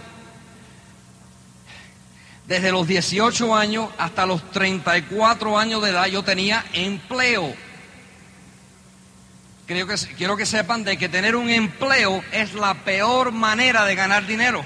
Desde 2.50 2.72
los 2.72 2.88
18 2.88 3.56
años 3.56 3.90
hasta 4.00 4.26
los 4.26 4.50
34 4.50 5.60
años 5.60 5.84
de 5.84 5.92
edad 5.92 6.08
yo 6.08 6.24
tenía 6.24 6.66
empleo. 6.74 7.54
Creo 9.68 9.86
que, 9.86 9.96
quiero 10.18 10.36
que 10.36 10.48
sepan 10.48 10.84
de 10.84 10.98
que 10.98 11.10
tener 11.10 11.36
un 11.36 11.48
empleo 11.52 12.24
es 12.32 12.56
la 12.56 12.74
peor 12.74 13.32
manera 13.32 13.86
de 13.86 13.94
ganar 13.94 14.26
dinero. 14.26 14.66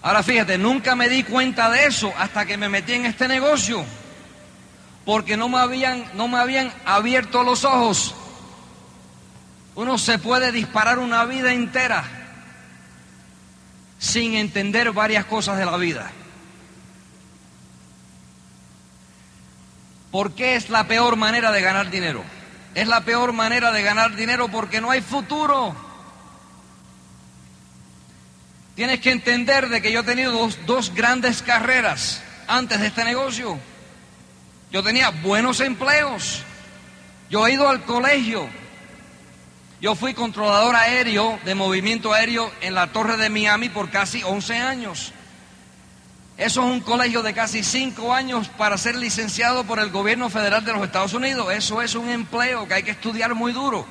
Ahora 0.00 0.22
fíjate, 0.22 0.56
nunca 0.56 0.96
me 0.96 1.10
di 1.10 1.22
cuenta 1.22 1.68
de 1.68 1.84
eso 1.84 2.10
hasta 2.16 2.46
que 2.46 2.56
me 2.56 2.70
metí 2.70 2.94
en 2.94 3.04
este 3.04 3.28
negocio, 3.28 3.84
porque 5.04 5.36
no 5.36 5.50
me 5.50 5.58
habían, 5.58 6.02
no 6.14 6.28
me 6.28 6.38
habían 6.38 6.72
abierto 6.86 7.42
los 7.42 7.66
ojos. 7.66 8.14
Uno 9.74 9.98
se 9.98 10.18
puede 10.18 10.50
disparar 10.50 10.98
una 10.98 11.26
vida 11.26 11.52
entera 11.52 12.23
sin 14.04 14.34
entender 14.34 14.92
varias 14.92 15.24
cosas 15.24 15.56
de 15.56 15.64
la 15.64 15.78
vida. 15.78 16.10
¿Por 20.10 20.34
qué 20.34 20.56
es 20.56 20.68
la 20.68 20.86
peor 20.86 21.16
manera 21.16 21.50
de 21.50 21.62
ganar 21.62 21.90
dinero? 21.90 22.22
Es 22.74 22.86
la 22.86 23.00
peor 23.00 23.32
manera 23.32 23.72
de 23.72 23.82
ganar 23.82 24.14
dinero 24.14 24.48
porque 24.48 24.82
no 24.82 24.90
hay 24.90 25.00
futuro. 25.00 25.74
Tienes 28.74 29.00
que 29.00 29.10
entender 29.10 29.70
de 29.70 29.80
que 29.80 29.90
yo 29.90 30.00
he 30.00 30.04
tenido 30.04 30.32
dos, 30.32 30.58
dos 30.66 30.94
grandes 30.94 31.40
carreras 31.40 32.22
antes 32.46 32.80
de 32.80 32.88
este 32.88 33.04
negocio. 33.04 33.58
Yo 34.70 34.82
tenía 34.82 35.08
buenos 35.10 35.60
empleos. 35.60 36.42
Yo 37.30 37.46
he 37.46 37.54
ido 37.54 37.70
al 37.70 37.84
colegio. 37.84 38.50
Yo 39.84 39.94
fui 39.94 40.14
controlador 40.14 40.74
aéreo 40.76 41.38
de 41.44 41.54
movimiento 41.54 42.14
aéreo 42.14 42.50
en 42.62 42.72
la 42.72 42.90
Torre 42.90 43.18
de 43.18 43.28
Miami 43.28 43.68
por 43.68 43.90
casi 43.90 44.22
11 44.22 44.56
años. 44.56 45.12
Eso 46.38 46.62
es 46.62 46.72
un 46.72 46.80
colegio 46.80 47.22
de 47.22 47.34
casi 47.34 47.62
5 47.62 48.14
años 48.14 48.48
para 48.56 48.78
ser 48.78 48.96
licenciado 48.96 49.64
por 49.64 49.78
el 49.78 49.90
gobierno 49.90 50.30
federal 50.30 50.64
de 50.64 50.72
los 50.72 50.84
Estados 50.84 51.12
Unidos. 51.12 51.52
Eso 51.52 51.82
es 51.82 51.94
un 51.96 52.08
empleo 52.08 52.66
que 52.66 52.72
hay 52.72 52.82
que 52.82 52.92
estudiar 52.92 53.34
muy 53.34 53.52
duro. 53.52 53.86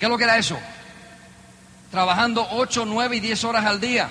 ¿Qué 0.00 0.06
es 0.06 0.10
lo 0.10 0.18
que 0.18 0.24
era 0.24 0.36
eso? 0.36 0.58
Trabajando 1.92 2.44
8, 2.50 2.86
9 2.86 3.18
y 3.18 3.20
10 3.20 3.44
horas 3.44 3.66
al 3.66 3.80
día, 3.80 4.08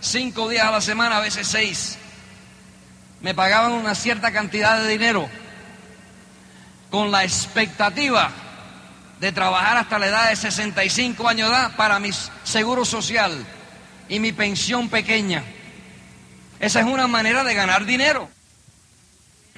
5 0.00 0.48
días 0.48 0.66
a 0.66 0.70
la 0.70 0.80
semana, 0.80 1.18
a 1.18 1.20
veces 1.20 1.46
6. 1.48 1.98
Me 3.20 3.34
pagaban 3.34 3.72
una 3.72 3.94
cierta 3.94 4.32
cantidad 4.32 4.80
de 4.80 4.88
dinero 4.88 5.43
con 6.94 7.10
la 7.10 7.24
expectativa 7.24 8.30
de 9.18 9.32
trabajar 9.32 9.78
hasta 9.78 9.98
la 9.98 10.06
edad 10.06 10.28
de 10.28 10.36
65 10.36 11.28
años 11.28 11.50
de 11.50 11.56
edad 11.56 11.74
para 11.74 11.98
mi 11.98 12.10
seguro 12.44 12.84
social 12.84 13.32
y 14.08 14.20
mi 14.20 14.30
pensión 14.30 14.88
pequeña. 14.88 15.42
Esa 16.60 16.78
es 16.78 16.86
una 16.86 17.08
manera 17.08 17.42
de 17.42 17.52
ganar 17.52 17.84
dinero. 17.84 18.28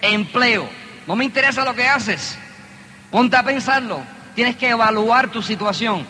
empleo. 0.00 0.66
No 1.06 1.14
me 1.14 1.26
interesa 1.26 1.62
lo 1.62 1.74
que 1.74 1.86
haces. 1.86 2.38
Ponte 3.10 3.36
a 3.36 3.42
pensarlo. 3.42 4.00
Tienes 4.34 4.56
que 4.56 4.70
evaluar 4.70 5.30
tu 5.30 5.42
situación. 5.42 6.06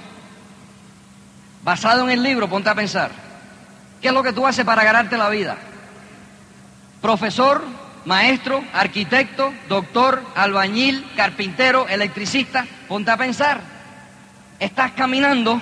Basado 1.65 2.05
en 2.05 2.11
el 2.11 2.23
libro, 2.23 2.49
ponte 2.49 2.71
a 2.71 2.75
pensar. 2.77 3.11
¿Qué 4.01 4.09
es 4.09 4.15
lo 4.15 4.23
que 4.23 4.33
tú 4.33 4.47
haces 4.47 4.65
para 4.65 4.85
ganarte 4.85 5.17
la 5.17 5.29
vida? 5.29 5.57
Profesor, 7.03 7.65
maestro, 8.07 8.65
arquitecto, 8.73 9.53
doctor, 9.69 10.25
albañil, 10.35 11.05
carpintero, 11.17 11.87
electricista, 11.89 12.67
ponte 12.89 13.11
a 13.11 13.17
pensar. 13.17 13.61
Estás 14.59 14.93
caminando 14.93 15.61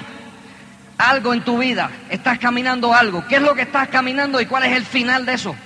algo 0.99 1.35
en 1.35 1.43
tu 1.43 1.59
vida, 1.59 1.91
estás 2.11 2.39
caminando 2.39 2.95
algo. 2.95 3.27
¿Qué 3.27 3.37
es 3.37 3.43
lo 3.43 3.55
que 3.55 3.63
estás 3.63 3.89
caminando 3.89 4.41
y 4.41 4.47
cuál 4.47 4.65
es 4.65 4.77
el 4.77 4.85
final 4.85 5.27
de 5.27 5.35
eso? 5.35 5.57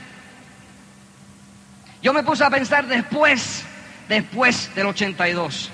Yo 2.00 2.12
me 2.12 2.22
puse 2.22 2.44
a 2.44 2.50
pensar 2.50 2.86
después, 2.86 3.64
después 4.08 4.70
del 4.74 4.86
82, 4.86 5.70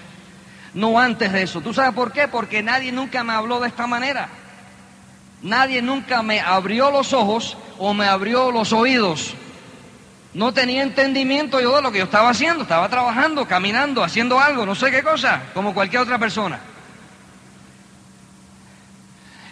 no 0.73 0.99
antes 0.99 1.33
de 1.33 1.43
eso. 1.43 1.61
¿Tú 1.61 1.75
sabes 1.75 1.93
por 1.93 2.13
qué? 2.13 2.29
Porque 2.29 2.63
nadie 2.63 2.91
nunca 2.91 3.23
me 3.23 3.35
habló 3.35 3.61
de 3.61 3.69
esta 3.69 3.87
manera. 3.87 4.29
Nadie 5.43 5.83
nunca 5.83 6.23
me 6.23 6.41
abrió 6.41 6.91
los 6.91 7.13
ojos 7.13 7.59
o 7.79 7.93
me 7.93 8.07
abrió 8.07 8.51
los 8.51 8.73
oídos. 8.73 9.37
No 10.35 10.53
tenía 10.53 10.83
entendimiento 10.83 11.61
yo 11.61 11.77
de 11.77 11.83
lo 11.83 11.93
que 11.93 11.99
yo 11.99 12.05
estaba 12.05 12.31
haciendo. 12.31 12.63
Estaba 12.63 12.89
trabajando, 12.89 13.47
caminando, 13.47 14.03
haciendo 14.03 14.41
algo, 14.41 14.67
no 14.67 14.75
sé 14.75 14.91
qué 14.91 15.03
cosa, 15.03 15.43
como 15.55 15.73
cualquier 15.73 16.03
otra 16.03 16.19
persona. 16.19 16.59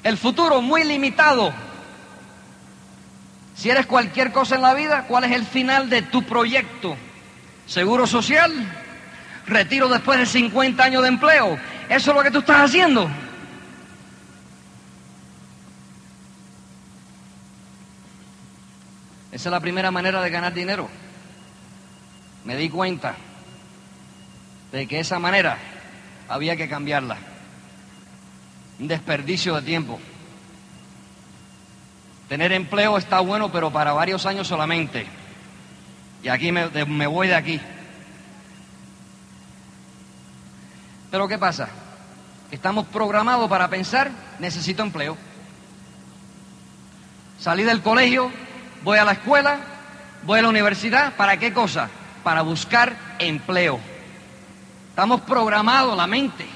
El 0.02 0.18
futuro 0.18 0.60
muy 0.60 0.82
limitado. 0.82 1.52
Si 3.54 3.70
eres 3.70 3.86
cualquier 3.86 4.32
cosa 4.32 4.56
en 4.56 4.62
la 4.62 4.74
vida, 4.74 5.04
¿cuál 5.06 5.22
es 5.24 5.30
el 5.30 5.46
final 5.46 5.88
de 5.88 6.02
tu 6.02 6.24
proyecto? 6.24 6.96
¿Seguro 7.66 8.08
social? 8.08 8.50
¿Retiro 9.46 9.88
después 9.88 10.18
de 10.18 10.26
50 10.26 10.82
años 10.82 11.02
de 11.02 11.08
empleo? 11.08 11.58
¿Eso 11.88 12.10
es 12.10 12.16
lo 12.16 12.22
que 12.24 12.30
tú 12.32 12.40
estás 12.40 12.62
haciendo? 12.62 13.08
Esa 19.32 19.48
es 19.48 19.52
la 19.52 19.60
primera 19.60 19.90
manera 19.90 20.20
de 20.20 20.28
ganar 20.28 20.52
dinero. 20.52 20.88
Me 22.44 22.54
di 22.56 22.68
cuenta 22.68 23.14
de 24.70 24.86
que 24.86 25.00
esa 25.00 25.18
manera 25.18 25.56
había 26.28 26.54
que 26.56 26.68
cambiarla. 26.68 27.16
Un 28.78 28.88
desperdicio 28.88 29.54
de 29.54 29.62
tiempo. 29.62 29.98
Tener 32.28 32.52
empleo 32.52 32.98
está 32.98 33.20
bueno, 33.20 33.50
pero 33.50 33.70
para 33.70 33.92
varios 33.92 34.26
años 34.26 34.46
solamente. 34.46 35.06
Y 36.22 36.28
aquí 36.28 36.52
me, 36.52 36.68
me 36.86 37.06
voy 37.06 37.28
de 37.28 37.34
aquí. 37.34 37.60
Pero 41.10 41.26
¿qué 41.26 41.38
pasa? 41.38 41.68
Estamos 42.50 42.86
programados 42.86 43.48
para 43.48 43.68
pensar, 43.68 44.10
necesito 44.38 44.82
empleo. 44.82 45.16
Salí 47.38 47.62
del 47.64 47.82
colegio, 47.82 48.30
voy 48.84 48.98
a 48.98 49.04
la 49.04 49.12
escuela, 49.12 49.58
voy 50.24 50.38
a 50.38 50.42
la 50.42 50.48
universidad, 50.48 51.14
¿para 51.14 51.36
qué 51.36 51.52
cosa? 51.52 51.88
Para 52.22 52.42
buscar 52.42 52.96
empleo. 53.18 53.80
Estamos 54.90 55.22
programados 55.22 55.96
la 55.96 56.06
mente. 56.06 56.46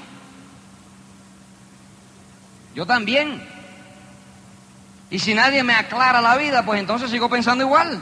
Yo 2.75 2.85
también. 2.85 3.43
Y 5.09 5.19
si 5.19 5.33
nadie 5.33 5.63
me 5.63 5.73
aclara 5.73 6.21
la 6.21 6.37
vida, 6.37 6.63
pues 6.63 6.79
entonces 6.79 7.09
sigo 7.09 7.29
pensando 7.29 7.63
igual. 7.63 8.01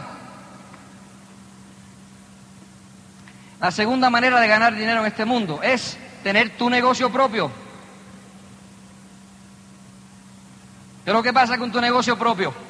La 3.61 3.71
segunda 3.71 4.09
manera 4.09 4.39
de 4.39 4.47
ganar 4.47 4.75
dinero 4.75 5.01
en 5.01 5.07
este 5.07 5.23
mundo 5.23 5.61
es 5.63 5.97
tener 6.23 6.57
tu 6.57 6.69
negocio 6.69 7.11
propio. 7.11 7.49
Pero 11.05 11.21
¿qué 11.21 11.31
pasa 11.31 11.57
con 11.57 11.71
tu 11.71 11.79
negocio 11.79 12.17
propio? 12.17 12.64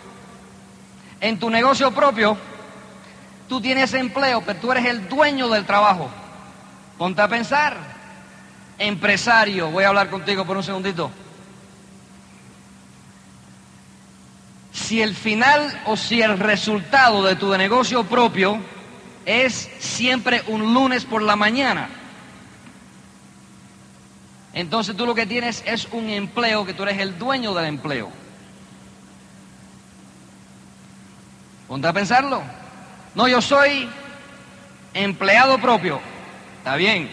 En 1.26 1.40
tu 1.40 1.50
negocio 1.50 1.90
propio, 1.90 2.38
tú 3.50 3.60
tienes 3.60 3.92
empleo, 3.96 4.44
pero 4.46 4.60
tú 4.60 4.72
eres 4.72 4.86
el 4.86 5.10
dueño 5.10 5.50
del 5.50 5.66
trabajo. 5.66 6.08
Ponte 7.00 7.20
a 7.20 7.28
pensar. 7.28 7.76
Empresario, 8.78 9.72
voy 9.72 9.86
a 9.86 9.88
hablar 9.88 10.12
contigo 10.12 10.46
por 10.46 10.56
un 10.56 10.62
segundito. 10.62 11.10
Si 14.72 15.02
el 15.02 15.16
final 15.16 15.82
o 15.88 15.98
si 15.98 16.22
el 16.22 16.38
resultado 16.38 17.24
de 17.24 17.36
tu 17.36 17.58
negocio 17.58 18.04
propio 18.04 18.60
es 19.26 19.68
siempre 19.80 20.44
un 20.46 20.76
lunes 20.76 21.06
por 21.06 21.24
la 21.24 21.36
mañana, 21.36 21.90
entonces 24.54 24.96
tú 24.96 25.08
lo 25.08 25.16
que 25.16 25.26
tienes 25.26 25.64
es 25.66 25.88
un 25.92 26.08
empleo 26.08 26.68
que 26.68 26.76
tú 26.76 26.84
eres 26.84 27.00
el 27.00 27.18
dueño 27.18 27.56
del 27.56 27.66
empleo. 27.66 28.25
Ponte 31.68 31.88
a 31.88 31.94
pensarlo. 31.94 32.42
No, 33.16 33.28
yo 33.28 33.42
soy 33.42 33.90
empleado 34.94 35.58
propio. 35.58 36.00
Está 36.60 36.76
bien. 36.76 37.10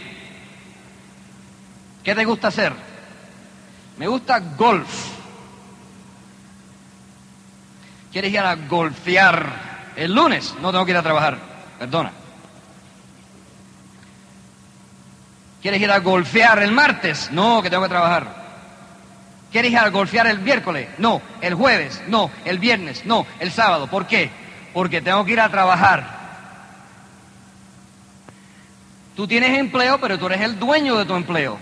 ¿Qué 2.03 2.15
te 2.15 2.25
gusta 2.25 2.49
hacer? 2.49 2.73
Me 3.99 4.07
gusta 4.07 4.41
golf. 4.41 5.13
¿Quieres 8.11 8.33
ir 8.33 8.41
a 8.41 8.55
golfear 8.55 9.93
el 9.97 10.15
lunes? 10.15 10.55
No 10.61 10.71
tengo 10.71 10.85
que 10.85 10.91
ir 10.91 10.97
a 10.97 11.03
trabajar. 11.03 11.39
Perdona. 11.79 12.13
¿Quieres 15.63 15.81
ir 15.81 15.91
a 15.91 16.01
golfear 16.01 16.63
el 16.63 16.73
martes? 16.73 17.31
No, 17.31 17.63
que 17.63 17.71
tengo 17.71 17.85
que 17.85 17.89
trabajar. 17.89 18.43
¿Quieres 19.53 19.71
ir 19.71 19.79
a 19.79 19.89
golfear 19.91 20.27
el 20.27 20.41
miércoles? 20.41 20.89
No. 20.99 21.23
¿El 21.41 21.55
jueves? 21.55 22.03
No. 22.09 22.31
¿El 22.45 22.59
viernes? 22.59 23.07
No. 23.07 23.27
¿El 23.39 23.53
sábado? 23.53 23.87
¿Por 23.87 24.07
qué? 24.07 24.42
Porque 24.73 25.01
tengo 25.01 25.25
que 25.25 25.33
ir 25.33 25.41
a 25.41 25.49
trabajar. 25.49 26.23
Tú 29.15 29.27
tienes 29.27 29.59
empleo, 29.59 30.01
pero 30.01 30.19
tú 30.19 30.27
eres 30.27 30.41
el 30.41 30.59
dueño 30.59 30.97
de 30.97 31.05
tu 31.05 31.15
empleo. 31.15 31.59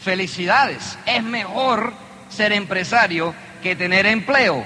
Felicidades. 0.00 0.98
Es 1.06 1.22
mejor 1.22 1.92
ser 2.28 2.52
empresario 2.52 3.34
que 3.62 3.74
tener 3.74 4.06
empleo, 4.06 4.64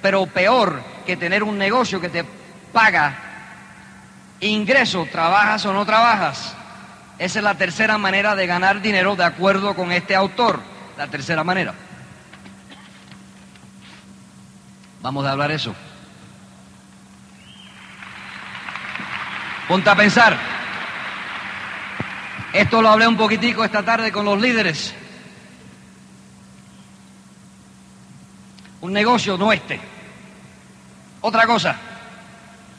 pero 0.00 0.26
peor 0.26 0.82
que 1.06 1.16
tener 1.16 1.42
un 1.42 1.58
negocio 1.58 2.00
que 2.00 2.08
te 2.08 2.24
paga 2.72 3.14
ingreso, 4.40 5.06
trabajas 5.10 5.64
o 5.66 5.72
no 5.72 5.86
trabajas. 5.86 6.54
Esa 7.18 7.38
es 7.38 7.44
la 7.44 7.54
tercera 7.54 7.98
manera 7.98 8.34
de 8.34 8.46
ganar 8.46 8.80
dinero 8.80 9.14
de 9.14 9.24
acuerdo 9.24 9.74
con 9.74 9.92
este 9.92 10.14
autor. 10.16 10.60
La 10.96 11.06
tercera 11.06 11.44
manera. 11.44 11.74
Vamos 15.00 15.24
a 15.24 15.32
hablar 15.32 15.50
eso. 15.50 15.74
Ponte 19.68 19.90
a 19.90 19.96
pensar. 19.96 20.38
Esto 22.52 22.82
lo 22.82 22.88
hablé 22.90 23.06
un 23.06 23.16
poquitico 23.16 23.64
esta 23.64 23.82
tarde 23.82 24.12
con 24.12 24.24
los 24.24 24.40
líderes. 24.40 24.94
Un 28.82 28.92
negocio 28.92 29.38
no 29.38 29.52
este. 29.52 29.80
Otra 31.20 31.46
cosa, 31.46 31.76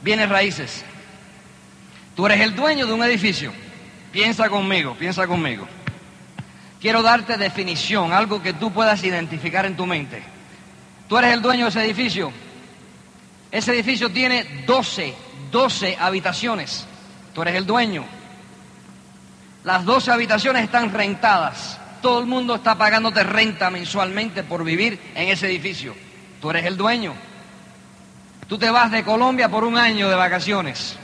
bienes 0.02 0.30
raíces. 0.30 0.84
Tú 2.16 2.26
eres 2.26 2.42
el 2.42 2.56
dueño 2.56 2.86
de 2.86 2.94
un 2.94 3.04
edificio. 3.04 3.52
Piensa 4.12 4.50
conmigo, 4.50 4.96
piensa 4.96 5.26
conmigo. 5.26 5.68
Quiero 6.80 7.02
darte 7.02 7.38
definición, 7.38 8.12
algo 8.12 8.44
que 8.44 8.54
tú 8.54 8.72
puedas 8.72 9.04
identificar 9.04 9.66
en 9.66 9.78
tu 9.78 9.86
mente. 9.86 10.22
Tú 11.08 11.18
eres 11.18 11.34
el 11.34 11.42
dueño 11.42 11.66
de 11.66 11.70
ese 11.70 11.86
edificio. 11.86 12.32
Ese 13.50 13.72
edificio 13.72 14.12
tiene 14.12 14.66
12, 14.68 15.14
12 15.54 15.98
habitaciones. 16.00 16.86
Tú 17.34 17.44
eres 17.44 17.56
el 17.56 17.66
dueño. 17.68 18.04
Las 19.64 19.86
12 19.86 20.12
habitaciones 20.12 20.64
están 20.64 20.92
rentadas. 20.92 21.80
Todo 22.02 22.20
el 22.20 22.26
mundo 22.26 22.56
está 22.56 22.76
pagándote 22.76 23.24
renta 23.24 23.70
mensualmente 23.70 24.44
por 24.44 24.64
vivir 24.64 25.00
en 25.14 25.30
ese 25.30 25.46
edificio. 25.46 25.96
Tú 26.42 26.50
eres 26.50 26.66
el 26.66 26.76
dueño. 26.76 27.14
Tú 28.48 28.58
te 28.58 28.70
vas 28.72 28.92
de 28.92 29.04
Colombia 29.04 29.48
por 29.48 29.64
un 29.64 29.78
año 29.78 30.10
de 30.10 30.16
vacaciones. 30.16 30.98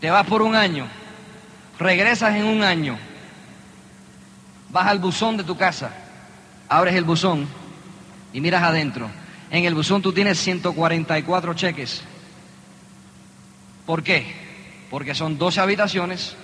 Te 0.00 0.08
vas 0.08 0.26
por 0.26 0.42
un 0.42 0.54
año. 0.54 0.86
Regresas 1.80 2.36
en 2.36 2.44
un 2.44 2.62
año. 2.62 2.96
Vas 4.68 4.86
al 4.86 5.00
buzón 5.00 5.36
de 5.36 5.42
tu 5.42 5.56
casa. 5.56 5.90
Abres 6.68 6.94
el 6.94 7.04
buzón 7.04 7.48
y 8.32 8.40
miras 8.40 8.62
adentro. 8.62 9.10
En 9.50 9.64
el 9.64 9.74
buzón 9.74 10.02
tú 10.02 10.12
tienes 10.12 10.38
144 10.38 11.54
cheques. 11.54 12.02
¿Por 13.86 14.02
qué? 14.02 14.32
Porque 14.90 15.14
son 15.14 15.38
12 15.38 15.60
habitaciones 15.60 16.36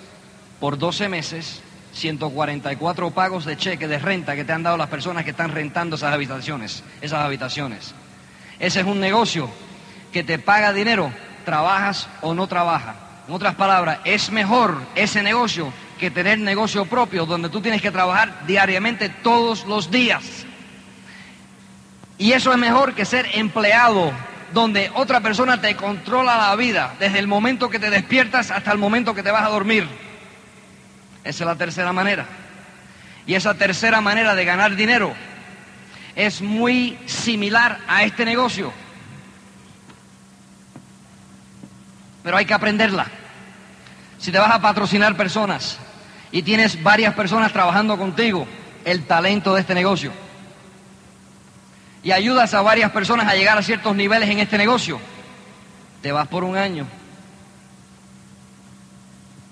por 0.59 0.79
12 0.79 1.09
meses, 1.09 1.61
144 1.93 3.11
pagos 3.13 3.45
de 3.45 3.57
cheque 3.57 3.87
de 3.87 3.99
renta 3.99 4.35
que 4.35 4.45
te 4.45 4.53
han 4.53 4.63
dado 4.63 4.77
las 4.77 4.89
personas 4.89 5.25
que 5.25 5.31
están 5.31 5.53
rentando 5.53 5.97
esas 5.97 6.13
habitaciones, 6.13 6.83
esas 7.01 7.21
habitaciones. 7.21 7.95
Ese 8.59 8.81
es 8.81 8.87
un 8.87 9.01
negocio 9.01 9.49
que 10.13 10.25
te 10.25 10.39
paga 10.39 10.73
dinero 10.73 11.13
trabajas 11.45 12.09
o 12.23 12.35
no 12.35 12.47
trabajas. 12.47 12.97
En 13.29 13.35
otras 13.35 13.55
palabras, 13.55 13.99
es 14.05 14.31
mejor 14.31 14.83
ese 14.95 15.23
negocio 15.23 15.73
que 15.99 16.11
tener 16.11 16.39
negocio 16.39 16.85
propio 16.87 17.27
donde 17.27 17.49
tú 17.49 17.61
tienes 17.61 17.83
que 17.83 17.91
trabajar 17.91 18.47
diariamente 18.47 19.09
todos 19.09 19.65
los 19.67 19.91
días. 19.91 20.46
Y 22.19 22.33
eso 22.33 22.53
es 22.53 22.59
mejor 22.59 22.95
que 22.95 23.05
ser 23.05 23.29
empleado 23.35 24.13
donde 24.53 24.91
otra 24.95 25.21
persona 25.21 25.61
te 25.61 25.77
controla 25.77 26.37
la 26.37 26.57
vida 26.57 26.95
desde 26.99 27.19
el 27.19 27.27
momento 27.27 27.69
que 27.69 27.79
te 27.79 27.91
despiertas 27.91 28.51
hasta 28.51 28.73
el 28.73 28.79
momento 28.79 29.15
que 29.15 29.23
te 29.23 29.31
vas 29.31 29.45
a 29.45 29.51
dormir. 29.51 29.87
Esa 31.25 31.45
es 31.45 31.47
la 31.47 31.57
tercera 31.57 31.93
manera. 31.93 32.27
Y 33.27 33.35
esa 33.35 33.55
tercera 33.55 34.01
manera 34.01 34.35
de 34.35 34.45
ganar 34.45 34.77
dinero 34.77 35.13
es 36.15 36.41
muy 36.41 36.99
similar 37.07 37.81
a 37.89 38.05
este 38.05 38.25
negocio. 38.25 38.73
Pero 42.23 42.37
hay 42.37 42.47
que 42.47 42.55
aprenderla. 42.55 43.07
Si 44.19 44.33
te 44.33 44.39
vas 44.39 44.51
a 44.51 44.61
patrocinar 44.61 45.17
personas 45.17 45.79
y 46.33 46.43
tienes 46.43 46.83
varias 46.83 47.15
personas 47.15 47.53
trabajando 47.53 47.99
contigo, 47.99 48.47
el 48.85 49.05
talento 49.05 49.55
de 49.55 49.61
este 49.61 49.75
negocio. 49.75 50.26
Y 52.07 52.13
ayudas 52.13 52.55
a 52.55 52.63
varias 52.63 52.93
personas 52.93 53.27
a 53.27 53.35
llegar 53.35 53.59
a 53.59 53.63
ciertos 53.65 53.97
niveles 53.97 54.31
en 54.31 54.39
este 54.39 54.57
negocio, 54.57 55.01
te 56.03 56.13
vas 56.13 56.29
por 56.29 56.45
un 56.45 56.57
año. 56.57 56.87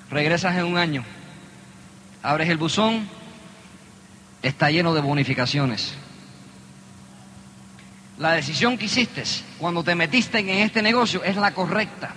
Regresas 0.08 0.56
en 0.56 0.64
un 0.64 0.78
año. 0.78 1.04
Abres 2.22 2.48
el 2.48 2.56
buzón, 2.56 3.08
está 4.40 4.70
lleno 4.70 4.94
de 4.94 5.00
bonificaciones. 5.00 5.94
La 8.18 8.34
decisión 8.34 8.78
que 8.78 8.84
hiciste 8.84 9.24
cuando 9.58 9.82
te 9.82 9.96
metiste 9.96 10.38
en 10.38 10.50
este 10.50 10.80
negocio 10.80 11.24
es 11.24 11.34
la 11.34 11.52
correcta. 11.52 12.14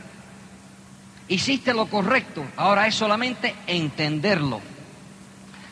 Hiciste 1.29 1.73
lo 1.73 1.87
correcto, 1.87 2.45
ahora 2.57 2.85
es 2.85 2.93
solamente 2.93 3.55
entenderlo. 3.65 4.61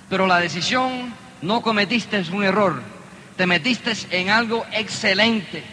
Pero 0.09 0.25
la 0.25 0.39
decisión 0.39 1.13
no 1.43 1.61
cometiste 1.61 2.19
un 2.31 2.43
error, 2.43 2.94
te 3.35 3.45
metiste 3.45 3.93
en 4.11 4.29
algo 4.29 4.65
excelente. 4.71 5.63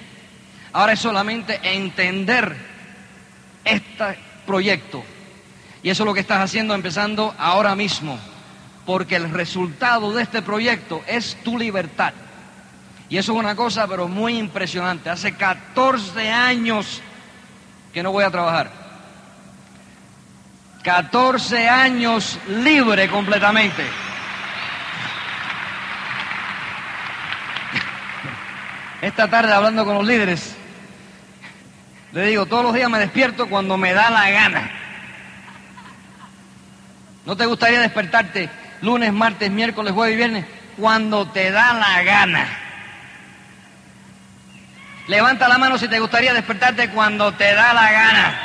Ahora 0.72 0.92
es 0.92 1.00
solamente 1.00 1.60
entender 1.62 2.56
este 3.64 4.18
proyecto. 4.46 5.04
Y 5.82 5.90
eso 5.90 6.02
es 6.02 6.06
lo 6.06 6.14
que 6.14 6.20
estás 6.20 6.40
haciendo 6.40 6.74
empezando 6.74 7.34
ahora 7.38 7.74
mismo. 7.74 8.18
Porque 8.86 9.16
el 9.16 9.30
resultado 9.30 10.12
de 10.12 10.22
este 10.22 10.42
proyecto 10.42 11.02
es 11.06 11.36
tu 11.44 11.58
libertad. 11.58 12.12
Y 13.08 13.18
eso 13.18 13.32
es 13.32 13.38
una 13.38 13.54
cosa, 13.54 13.86
pero 13.86 14.08
muy 14.08 14.38
impresionante. 14.38 15.10
Hace 15.10 15.34
14 15.34 16.30
años 16.30 17.00
que 17.92 18.02
no 18.02 18.10
voy 18.10 18.24
a 18.24 18.30
trabajar. 18.30 18.70
14 20.82 21.68
años 21.68 22.38
libre 22.48 23.08
completamente. 23.08 23.84
Esta 29.03 29.28
tarde 29.28 29.53
hablando 29.53 29.84
con 29.84 29.96
los 29.96 30.07
líderes, 30.07 30.55
le 32.12 32.24
digo, 32.26 32.46
todos 32.46 32.62
los 32.62 32.72
días 32.72 32.88
me 32.88 33.00
despierto 33.00 33.48
cuando 33.48 33.76
me 33.76 33.92
da 33.92 34.11
la 34.11 34.30
gana. 34.30 34.70
¿No 37.26 37.36
te 37.36 37.46
gustaría 37.46 37.80
despertarte 37.80 38.48
lunes, 38.80 39.12
martes, 39.12 39.50
miércoles, 39.50 39.92
jueves 39.92 40.14
y 40.14 40.16
viernes? 40.16 40.46
Cuando 40.78 41.26
te 41.26 41.50
da 41.50 41.74
la 41.74 42.00
gana. 42.05 42.46
Levanta 45.09 45.48
la 45.48 45.59
mano 45.59 45.78
si 45.78 45.88
te 45.88 45.98
gustaría 45.98 46.32
despertarte 46.32 46.90
cuando 46.90 47.32
te 47.32 47.55
da 47.55 47.74
la 47.74 47.90
gana. 47.90 48.38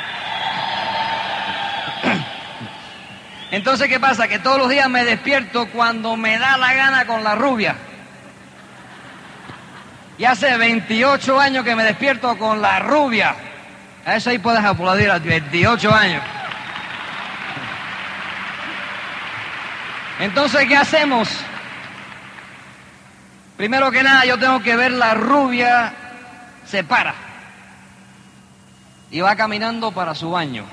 Entonces, 3.52 3.86
¿qué 3.88 4.00
pasa? 4.00 4.26
Que 4.26 4.40
todos 4.40 4.58
los 4.58 4.68
días 4.68 4.90
me 4.90 5.04
despierto 5.04 5.68
cuando 5.68 6.16
me 6.16 6.36
da 6.36 6.56
la 6.56 6.74
gana 6.74 7.06
con 7.06 7.22
la 7.22 7.36
rubia. 7.36 7.76
Y 10.18 10.24
hace 10.24 10.56
28 10.56 11.40
años 11.40 11.64
que 11.64 11.76
me 11.76 11.84
despierto 11.84 12.36
con 12.36 12.60
la 12.60 12.80
rubia. 12.80 13.34
A 14.04 14.16
eso 14.16 14.30
ahí 14.30 14.38
puedes 14.38 14.64
aplaudir 14.64 15.10
a 15.10 15.18
28 15.18 15.94
años. 15.94 16.22
Entonces, 20.18 20.66
¿qué 20.66 20.76
hacemos? 20.76 21.28
Primero 23.56 23.90
que 23.92 24.02
nada, 24.02 24.24
yo 24.24 24.38
tengo 24.38 24.60
que 24.60 24.76
ver 24.76 24.92
la 24.92 25.14
rubia 25.14 25.92
se 26.64 26.84
para 26.84 27.14
y 29.10 29.20
va 29.20 29.36
caminando 29.36 29.92
para 29.92 30.14
su 30.14 30.30
baño. 30.30 30.64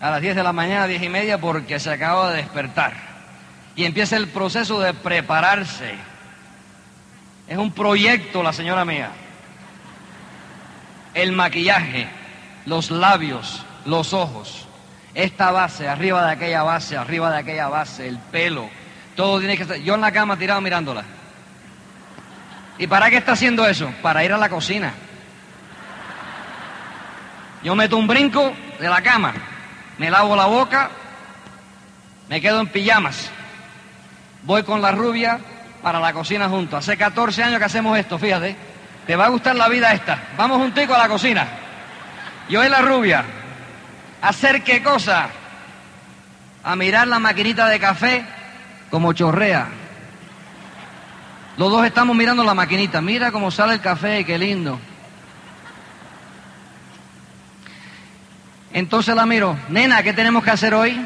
A 0.00 0.10
las 0.10 0.20
10 0.20 0.36
de 0.36 0.42
la 0.42 0.52
mañana, 0.52 0.86
10 0.86 1.02
y 1.02 1.08
media, 1.08 1.38
porque 1.38 1.78
se 1.78 1.90
acaba 1.90 2.30
de 2.30 2.38
despertar. 2.38 2.92
Y 3.76 3.84
empieza 3.84 4.16
el 4.16 4.28
proceso 4.28 4.80
de 4.80 4.92
prepararse. 4.92 5.94
Es 7.46 7.58
un 7.58 7.72
proyecto, 7.72 8.42
la 8.42 8.52
señora 8.52 8.84
mía. 8.84 9.10
El 11.12 11.32
maquillaje, 11.32 12.08
los 12.66 12.90
labios, 12.90 13.64
los 13.84 14.12
ojos. 14.14 14.66
Esta 15.14 15.50
base, 15.52 15.86
arriba 15.86 16.26
de 16.26 16.32
aquella 16.32 16.62
base, 16.62 16.96
arriba 16.96 17.30
de 17.30 17.38
aquella 17.38 17.68
base, 17.68 18.08
el 18.08 18.18
pelo. 18.18 18.68
Todo 19.14 19.38
tiene 19.38 19.56
que 19.56 19.62
estar. 19.62 19.76
Yo 19.76 19.94
en 19.94 20.00
la 20.00 20.10
cama 20.10 20.36
tirado 20.36 20.60
mirándola. 20.60 21.04
¿Y 22.78 22.86
para 22.86 23.10
qué 23.10 23.18
está 23.18 23.32
haciendo 23.32 23.66
eso? 23.66 23.92
Para 24.02 24.24
ir 24.24 24.32
a 24.32 24.38
la 24.38 24.48
cocina. 24.48 24.92
Yo 27.62 27.74
meto 27.74 27.96
un 27.96 28.06
brinco 28.06 28.52
de 28.80 28.88
la 28.88 29.00
cama, 29.00 29.32
me 29.96 30.10
lavo 30.10 30.34
la 30.36 30.46
boca, 30.46 30.90
me 32.28 32.40
quedo 32.40 32.60
en 32.60 32.66
pijamas. 32.66 33.30
Voy 34.42 34.64
con 34.64 34.82
la 34.82 34.92
rubia 34.92 35.38
para 35.84 36.00
la 36.00 36.14
cocina 36.14 36.48
junto. 36.48 36.78
Hace 36.78 36.96
14 36.96 37.42
años 37.44 37.58
que 37.58 37.66
hacemos 37.66 37.96
esto, 37.98 38.18
fíjate. 38.18 38.56
Te 39.06 39.14
va 39.14 39.26
a 39.26 39.28
gustar 39.28 39.54
la 39.54 39.68
vida 39.68 39.92
esta. 39.92 40.18
Vamos 40.36 40.56
juntico 40.56 40.94
a 40.94 40.98
la 40.98 41.08
cocina. 41.08 41.46
Yo 42.48 42.64
y 42.64 42.68
la 42.70 42.80
rubia. 42.80 43.22
¿Hacer 44.22 44.64
qué 44.64 44.82
cosa? 44.82 45.28
A 46.64 46.74
mirar 46.74 47.06
la 47.06 47.18
maquinita 47.18 47.68
de 47.68 47.78
café 47.78 48.24
como 48.90 49.12
chorrea. 49.12 49.68
Los 51.58 51.70
dos 51.70 51.84
estamos 51.84 52.16
mirando 52.16 52.42
la 52.42 52.54
maquinita. 52.54 53.02
Mira 53.02 53.30
cómo 53.30 53.50
sale 53.50 53.74
el 53.74 53.80
café, 53.80 54.24
qué 54.24 54.38
lindo. 54.38 54.80
Entonces 58.72 59.14
la 59.14 59.26
miro, 59.26 59.56
nena, 59.68 60.02
¿qué 60.02 60.14
tenemos 60.14 60.42
que 60.42 60.50
hacer 60.50 60.72
hoy? 60.72 60.98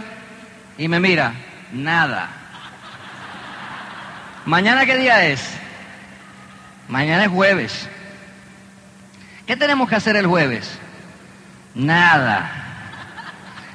Y 0.78 0.86
me 0.86 1.00
mira, 1.00 1.34
nada. 1.72 2.37
¿Mañana 4.48 4.86
qué 4.86 4.96
día 4.96 5.26
es? 5.26 5.46
Mañana 6.88 7.24
es 7.24 7.30
jueves. 7.30 7.86
¿Qué 9.46 9.58
tenemos 9.58 9.86
que 9.90 9.96
hacer 9.96 10.16
el 10.16 10.26
jueves? 10.26 10.70
Nada. 11.74 12.50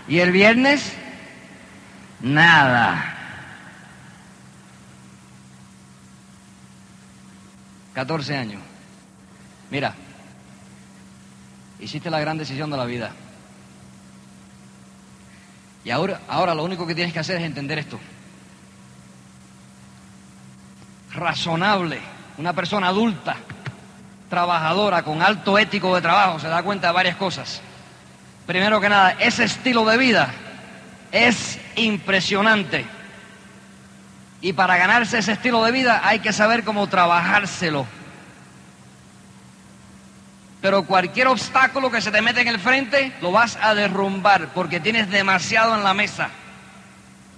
¿Y 0.07 0.17
el 0.17 0.31
viernes? 0.31 0.93
Nada. 2.21 3.05
14 7.93 8.35
años. 8.35 8.61
Mira, 9.69 9.93
hiciste 11.79 12.09
la 12.09 12.19
gran 12.19 12.39
decisión 12.39 12.71
de 12.71 12.77
la 12.77 12.85
vida. 12.85 13.11
Y 15.85 15.91
ahora, 15.91 16.21
ahora 16.27 16.55
lo 16.55 16.63
único 16.63 16.87
que 16.87 16.95
tienes 16.95 17.13
que 17.13 17.19
hacer 17.19 17.37
es 17.37 17.43
entender 17.43 17.77
esto. 17.77 17.99
Razonable, 21.13 21.99
una 22.37 22.53
persona 22.53 22.87
adulta, 22.87 23.35
trabajadora, 24.29 25.03
con 25.03 25.21
alto 25.21 25.57
ético 25.57 25.93
de 25.95 26.01
trabajo, 26.01 26.39
se 26.39 26.47
da 26.47 26.63
cuenta 26.63 26.87
de 26.87 26.93
varias 26.93 27.15
cosas. 27.17 27.61
Primero 28.47 28.81
que 28.81 28.89
nada, 28.89 29.11
ese 29.19 29.43
estilo 29.43 29.85
de 29.85 29.97
vida 29.97 30.29
es 31.11 31.59
impresionante. 31.75 32.85
Y 34.41 34.53
para 34.53 34.75
ganarse 34.75 35.19
ese 35.19 35.33
estilo 35.33 35.63
de 35.63 35.71
vida 35.71 36.01
hay 36.03 36.19
que 36.19 36.33
saber 36.33 36.63
cómo 36.63 36.87
trabajárselo. 36.87 37.85
Pero 40.61 40.83
cualquier 40.83 41.27
obstáculo 41.27 41.91
que 41.91 42.01
se 42.01 42.11
te 42.11 42.21
mete 42.21 42.41
en 42.41 42.47
el 42.47 42.59
frente 42.59 43.13
lo 43.21 43.31
vas 43.31 43.57
a 43.61 43.75
derrumbar 43.75 44.47
porque 44.53 44.79
tienes 44.79 45.09
demasiado 45.09 45.75
en 45.75 45.83
la 45.83 45.93
mesa. 45.93 46.29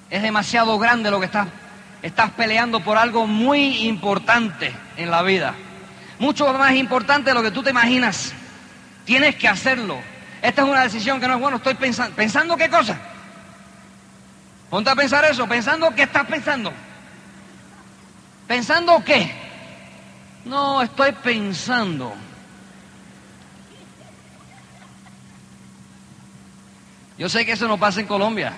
Es 0.10 0.22
demasiado 0.22 0.78
grande 0.80 1.12
lo 1.12 1.20
que 1.20 1.26
estás. 1.26 1.48
Estás 2.06 2.30
peleando 2.34 2.82
por 2.82 3.00
algo 3.00 3.26
muy 3.26 3.88
importante 3.88 4.72
en 4.96 5.10
la 5.10 5.24
vida. 5.24 5.56
Mucho 6.20 6.54
más 6.54 6.76
importante 6.76 7.32
de 7.32 7.34
lo 7.34 7.42
que 7.42 7.50
tú 7.50 7.64
te 7.64 7.72
imaginas. 7.72 8.32
Tienes 9.06 9.36
que 9.38 9.48
hacerlo. 9.48 9.98
Esta 10.40 10.62
es 10.62 10.68
una 10.68 10.84
decisión 10.84 11.20
que 11.20 11.28
no 11.28 11.34
es 11.34 11.40
bueno. 11.40 11.58
Estoy 11.58 11.74
pensando. 11.74 12.16
¿Pensando 12.16 12.56
qué 12.58 12.70
cosa? 12.70 12.96
Ponte 14.70 14.88
a 14.92 14.96
pensar 14.96 15.26
eso. 15.26 15.48
¿Pensando 15.48 15.96
qué 15.96 16.04
estás 16.04 16.28
pensando? 16.28 16.72
¿Pensando 18.48 19.04
qué? 19.04 19.32
No, 20.46 20.84
estoy 20.84 21.12
pensando. 21.12 22.14
Yo 27.18 27.28
sé 27.30 27.48
que 27.48 27.54
eso 27.54 27.68
no 27.68 27.80
pasa 27.80 28.00
en 28.00 28.06
Colombia. 28.06 28.54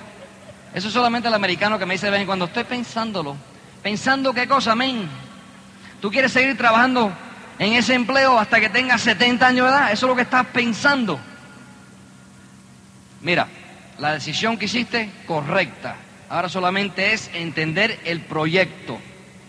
Eso 0.78 0.90
es 0.90 0.94
solamente 0.94 1.28
el 1.28 1.34
americano 1.34 1.80
que 1.80 1.88
me 1.88 1.96
dice, 1.96 2.12
ven, 2.12 2.28
cuando 2.28 2.46
estoy 2.46 2.64
pensándolo, 2.64 3.36
pensando 3.82 4.32
qué 4.32 4.48
cosa, 4.48 4.74
amén. 4.74 5.10
Tú 6.00 6.12
quieres 6.12 6.32
seguir 6.32 6.56
trabajando 6.56 7.12
en 7.58 7.74
ese 7.74 7.96
empleo 7.96 8.38
hasta 8.38 8.60
que 8.60 8.70
tengas 8.70 9.02
70 9.02 9.48
años 9.48 9.66
de 9.66 9.72
edad. 9.72 9.92
Eso 9.92 10.06
es 10.06 10.10
lo 10.12 10.16
que 10.16 10.22
estás 10.22 10.46
pensando. 10.46 11.20
Mira, 13.22 13.48
la 13.98 14.14
decisión 14.14 14.56
que 14.56 14.66
hiciste, 14.66 15.10
correcta. 15.26 15.96
Ahora 16.30 16.48
solamente 16.48 17.12
es 17.12 17.32
entender 17.34 18.00
el 18.06 18.22
proyecto 18.22 19.00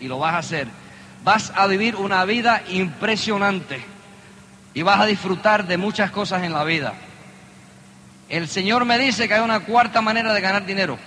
y 0.00 0.08
lo 0.08 0.18
vas 0.18 0.32
a 0.32 0.38
hacer. 0.38 0.66
Vas 1.24 1.52
a 1.54 1.66
vivir 1.66 1.96
una 1.96 2.24
vida 2.24 2.62
impresionante 2.70 3.84
y 4.72 4.80
vas 4.80 4.98
a 4.98 5.04
disfrutar 5.04 5.66
de 5.66 5.76
muchas 5.76 6.10
cosas 6.10 6.42
en 6.44 6.54
la 6.54 6.64
vida. 6.64 6.94
El 8.30 8.48
Señor 8.48 8.86
me 8.86 8.98
dice 8.98 9.28
que 9.28 9.34
hay 9.34 9.42
una 9.42 9.60
cuarta 9.60 10.00
manera 10.00 10.32
de 10.32 10.40
ganar 10.40 10.64
dinero. 10.64 10.98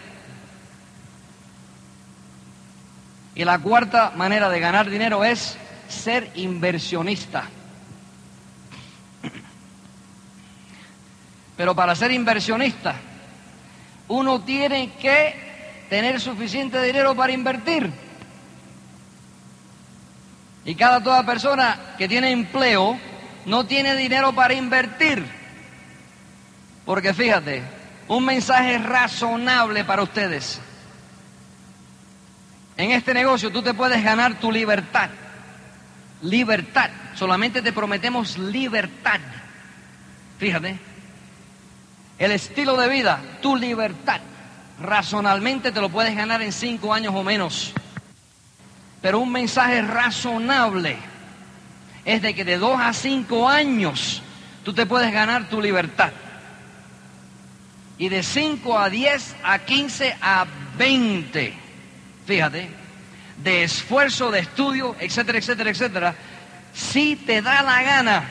Y 3.36 3.46
la 3.46 3.60
cuarta 3.60 4.12
manera 4.16 4.50
de 4.50 4.60
ganar 4.60 4.90
dinero 4.90 5.24
es 5.24 5.58
ser 5.88 6.32
inversionista. 6.36 7.46
Pero 11.56 11.76
para 11.76 11.96
ser 11.96 12.12
inversionista, 12.12 12.96
uno 14.08 14.42
tiene 14.42 14.94
que 14.94 15.86
tener 15.90 16.20
suficiente 16.20 16.82
dinero 16.82 17.16
para 17.16 17.34
invertir. 17.34 17.92
Y 20.66 20.76
cada 20.76 21.02
toda 21.02 21.26
persona 21.26 21.96
que 21.98 22.08
tiene 22.08 22.32
empleo 22.32 22.98
no 23.46 23.66
tiene 23.66 23.96
dinero 23.96 24.34
para 24.34 24.54
invertir. 24.54 25.26
Porque 26.86 27.14
fíjate, 27.14 27.64
un 28.08 28.26
mensaje 28.26 28.78
razonable 28.78 29.84
para 29.86 30.04
ustedes. 30.04 30.60
En 32.82 32.90
este 32.90 33.14
negocio 33.14 33.52
tú 33.52 33.62
te 33.62 33.76
puedes 33.76 34.04
ganar 34.04 34.40
tu 34.40 34.52
libertad. 34.52 35.12
Libertad. 36.24 36.90
Solamente 37.14 37.62
te 37.62 37.72
prometemos 37.72 38.40
libertad. 38.40 39.20
Fíjate. 40.40 40.80
El 42.18 42.32
estilo 42.32 42.76
de 42.78 42.90
vida, 42.90 43.22
tu 43.40 43.56
libertad. 43.56 44.20
Razonalmente 44.82 45.72
te 45.72 45.80
lo 45.80 45.90
puedes 45.90 46.16
ganar 46.16 46.42
en 46.42 46.52
cinco 46.52 46.92
años 46.92 47.14
o 47.16 47.24
menos. 47.24 47.72
Pero 49.00 49.20
un 49.20 49.32
mensaje 49.32 49.84
razonable 49.84 50.98
es 52.04 52.24
de 52.24 52.34
que 52.34 52.44
de 52.44 52.58
dos 52.58 52.80
a 52.82 52.94
cinco 52.94 53.48
años 53.48 54.24
tú 54.64 54.74
te 54.74 54.88
puedes 54.88 55.14
ganar 55.14 55.50
tu 55.50 55.62
libertad. 55.62 56.12
Y 58.00 58.10
de 58.10 58.24
5 58.24 58.80
a 58.80 58.90
10 58.90 59.36
a 59.44 59.60
15 59.60 60.18
a 60.20 60.48
20, 60.80 61.54
fíjate, 62.32 62.70
de 63.44 63.64
esfuerzo, 63.64 64.32
de 64.32 64.40
estudio, 64.40 64.96
etcétera, 65.02 65.38
etcétera, 65.38 65.70
etcétera, 65.70 66.16
si 66.74 67.18
te 67.18 67.42
da 67.42 67.62
la 67.62 67.84
gana, 67.84 68.24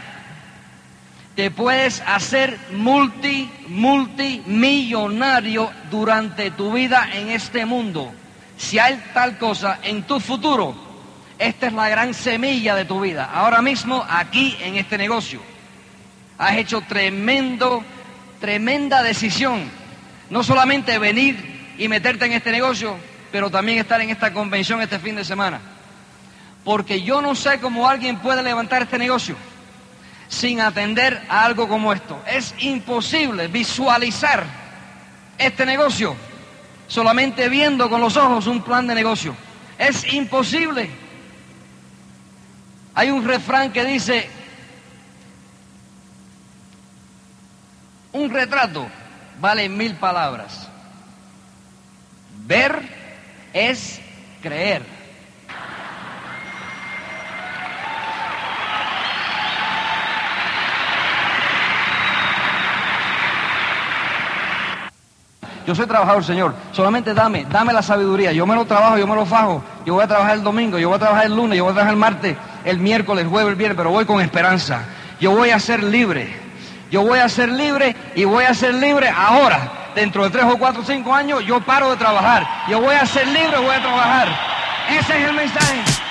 te 1.37 1.51
puedes 1.51 2.03
hacer 2.07 2.57
multi, 2.73 3.51
multimillonario 3.69 5.71
durante 5.91 6.51
tu 6.51 6.73
vida 6.73 7.11
en 7.13 7.29
este 7.29 7.67
mundo. 7.67 8.11
Si 8.57 8.79
hay 8.79 8.99
tal 9.13 9.37
cosa 9.37 9.81
en 9.83 10.05
tu 10.05 10.19
futuro, 10.19 10.75
esta 11.39 11.67
es 11.67 11.75
la 11.75 11.91
gran 11.91 12.15
semilla 12.15 12.75
de 12.75 12.87
tu 12.87 13.01
vida. 13.01 13.29
Ahora 13.31 13.61
mismo, 13.61 14.03
aquí 14.09 14.57
en 14.63 14.77
este 14.77 14.97
negocio, 14.97 15.43
has 16.39 16.57
hecho 16.57 16.81
tremendo 16.81 17.85
tremenda 18.41 19.03
decisión, 19.03 19.61
no 20.31 20.43
solamente 20.43 20.99
venir 20.99 21.75
y 21.77 21.87
meterte 21.89 22.25
en 22.25 22.33
este 22.33 22.51
negocio, 22.51 22.97
pero 23.31 23.51
también 23.51 23.79
estar 23.79 24.01
en 24.01 24.11
esta 24.11 24.33
convención 24.33 24.81
este 24.81 24.99
fin 24.99 25.17
de 25.17 25.25
semana. 25.25 25.61
Porque 26.65 27.03
yo 27.03 27.23
no 27.23 27.35
sé 27.35 27.59
cómo 27.61 27.89
alguien 27.89 28.19
puede 28.19 28.43
levantar 28.43 28.83
este 28.83 28.99
negocio 28.99 29.37
sin 30.29 30.61
atender 30.61 31.23
a 31.29 31.45
algo 31.45 31.69
como 31.69 31.93
esto. 31.93 32.23
Es 32.27 32.55
imposible 32.59 33.49
visualizar 33.49 34.45
este 35.39 35.65
negocio 35.67 36.15
solamente 36.87 37.49
viendo 37.49 37.89
con 37.89 38.01
los 38.01 38.17
ojos 38.17 38.47
un 38.47 38.63
plan 38.63 38.87
de 38.87 38.95
negocio. 38.95 39.35
Es 39.79 40.13
imposible. 40.13 40.91
Hay 42.95 43.11
un 43.11 43.25
refrán 43.27 43.73
que 43.73 43.85
dice, 43.85 44.29
Un 48.13 48.31
retrato 48.31 48.87
vale 49.41 49.69
mil 49.69 49.95
palabras. 49.95 50.69
Ver 52.47 53.00
es 53.53 54.01
creer. 54.43 55.01
Yo 65.67 65.75
soy 65.77 65.87
trabajador, 65.87 66.25
Señor. 66.25 66.55
Solamente 66.73 67.15
dame, 67.15 67.47
dame 67.49 67.73
la 67.73 67.83
sabiduría. 67.83 68.33
Yo 68.33 68.45
me 68.45 68.57
lo 68.57 68.65
trabajo, 68.65 68.99
yo 68.99 69.07
me 69.07 69.15
lo 69.15 69.25
fajo. 69.25 69.63
Yo 69.87 69.95
voy 69.95 70.03
a 70.03 70.09
trabajar 70.09 70.35
el 70.35 70.43
domingo, 70.43 70.79
yo 70.79 70.89
voy 70.89 70.97
a 70.97 70.99
trabajar 70.99 71.27
el 71.27 71.37
lunes, 71.37 71.59
yo 71.59 71.65
voy 71.65 71.71
a 71.71 71.75
trabajar 71.75 71.95
el 71.95 72.01
martes, 72.01 72.37
el 72.65 72.79
miércoles, 72.81 73.25
el 73.25 73.31
jueves, 73.31 73.51
el 73.51 73.57
viernes, 73.57 73.77
pero 73.77 73.91
voy 73.91 74.05
con 74.05 74.21
esperanza. 74.21 74.83
Yo 75.21 75.31
voy 75.31 75.51
a 75.51 75.61
ser 75.61 75.85
libre. 75.85 76.29
Yo 76.91 77.03
voy 77.03 77.21
a 77.21 77.29
ser 77.29 77.51
libre 77.51 77.95
y 78.17 78.25
voy 78.25 78.45
a 78.45 78.55
ser 78.55 78.75
libre 78.75 79.09
ahora. 79.09 79.80
Dentro 79.95 80.25
de 80.25 80.31
tres 80.31 80.45
o 80.45 80.57
cuatro 80.57 80.83
o 80.83 80.85
cinco 80.85 81.15
años 81.15 81.45
yo 81.45 81.61
paro 81.61 81.91
de 81.91 81.97
trabajar. 81.97 82.47
Yo 82.69 82.81
voy 82.81 82.95
a 82.95 83.07
ser 83.07 83.27
libre, 83.27 83.59
voy 83.59 83.75
a 83.75 83.81
trabajar. 83.81 84.29
Ese 84.89 85.23
es 85.23 85.29
el 85.29 85.35
mensaje. 85.35 86.10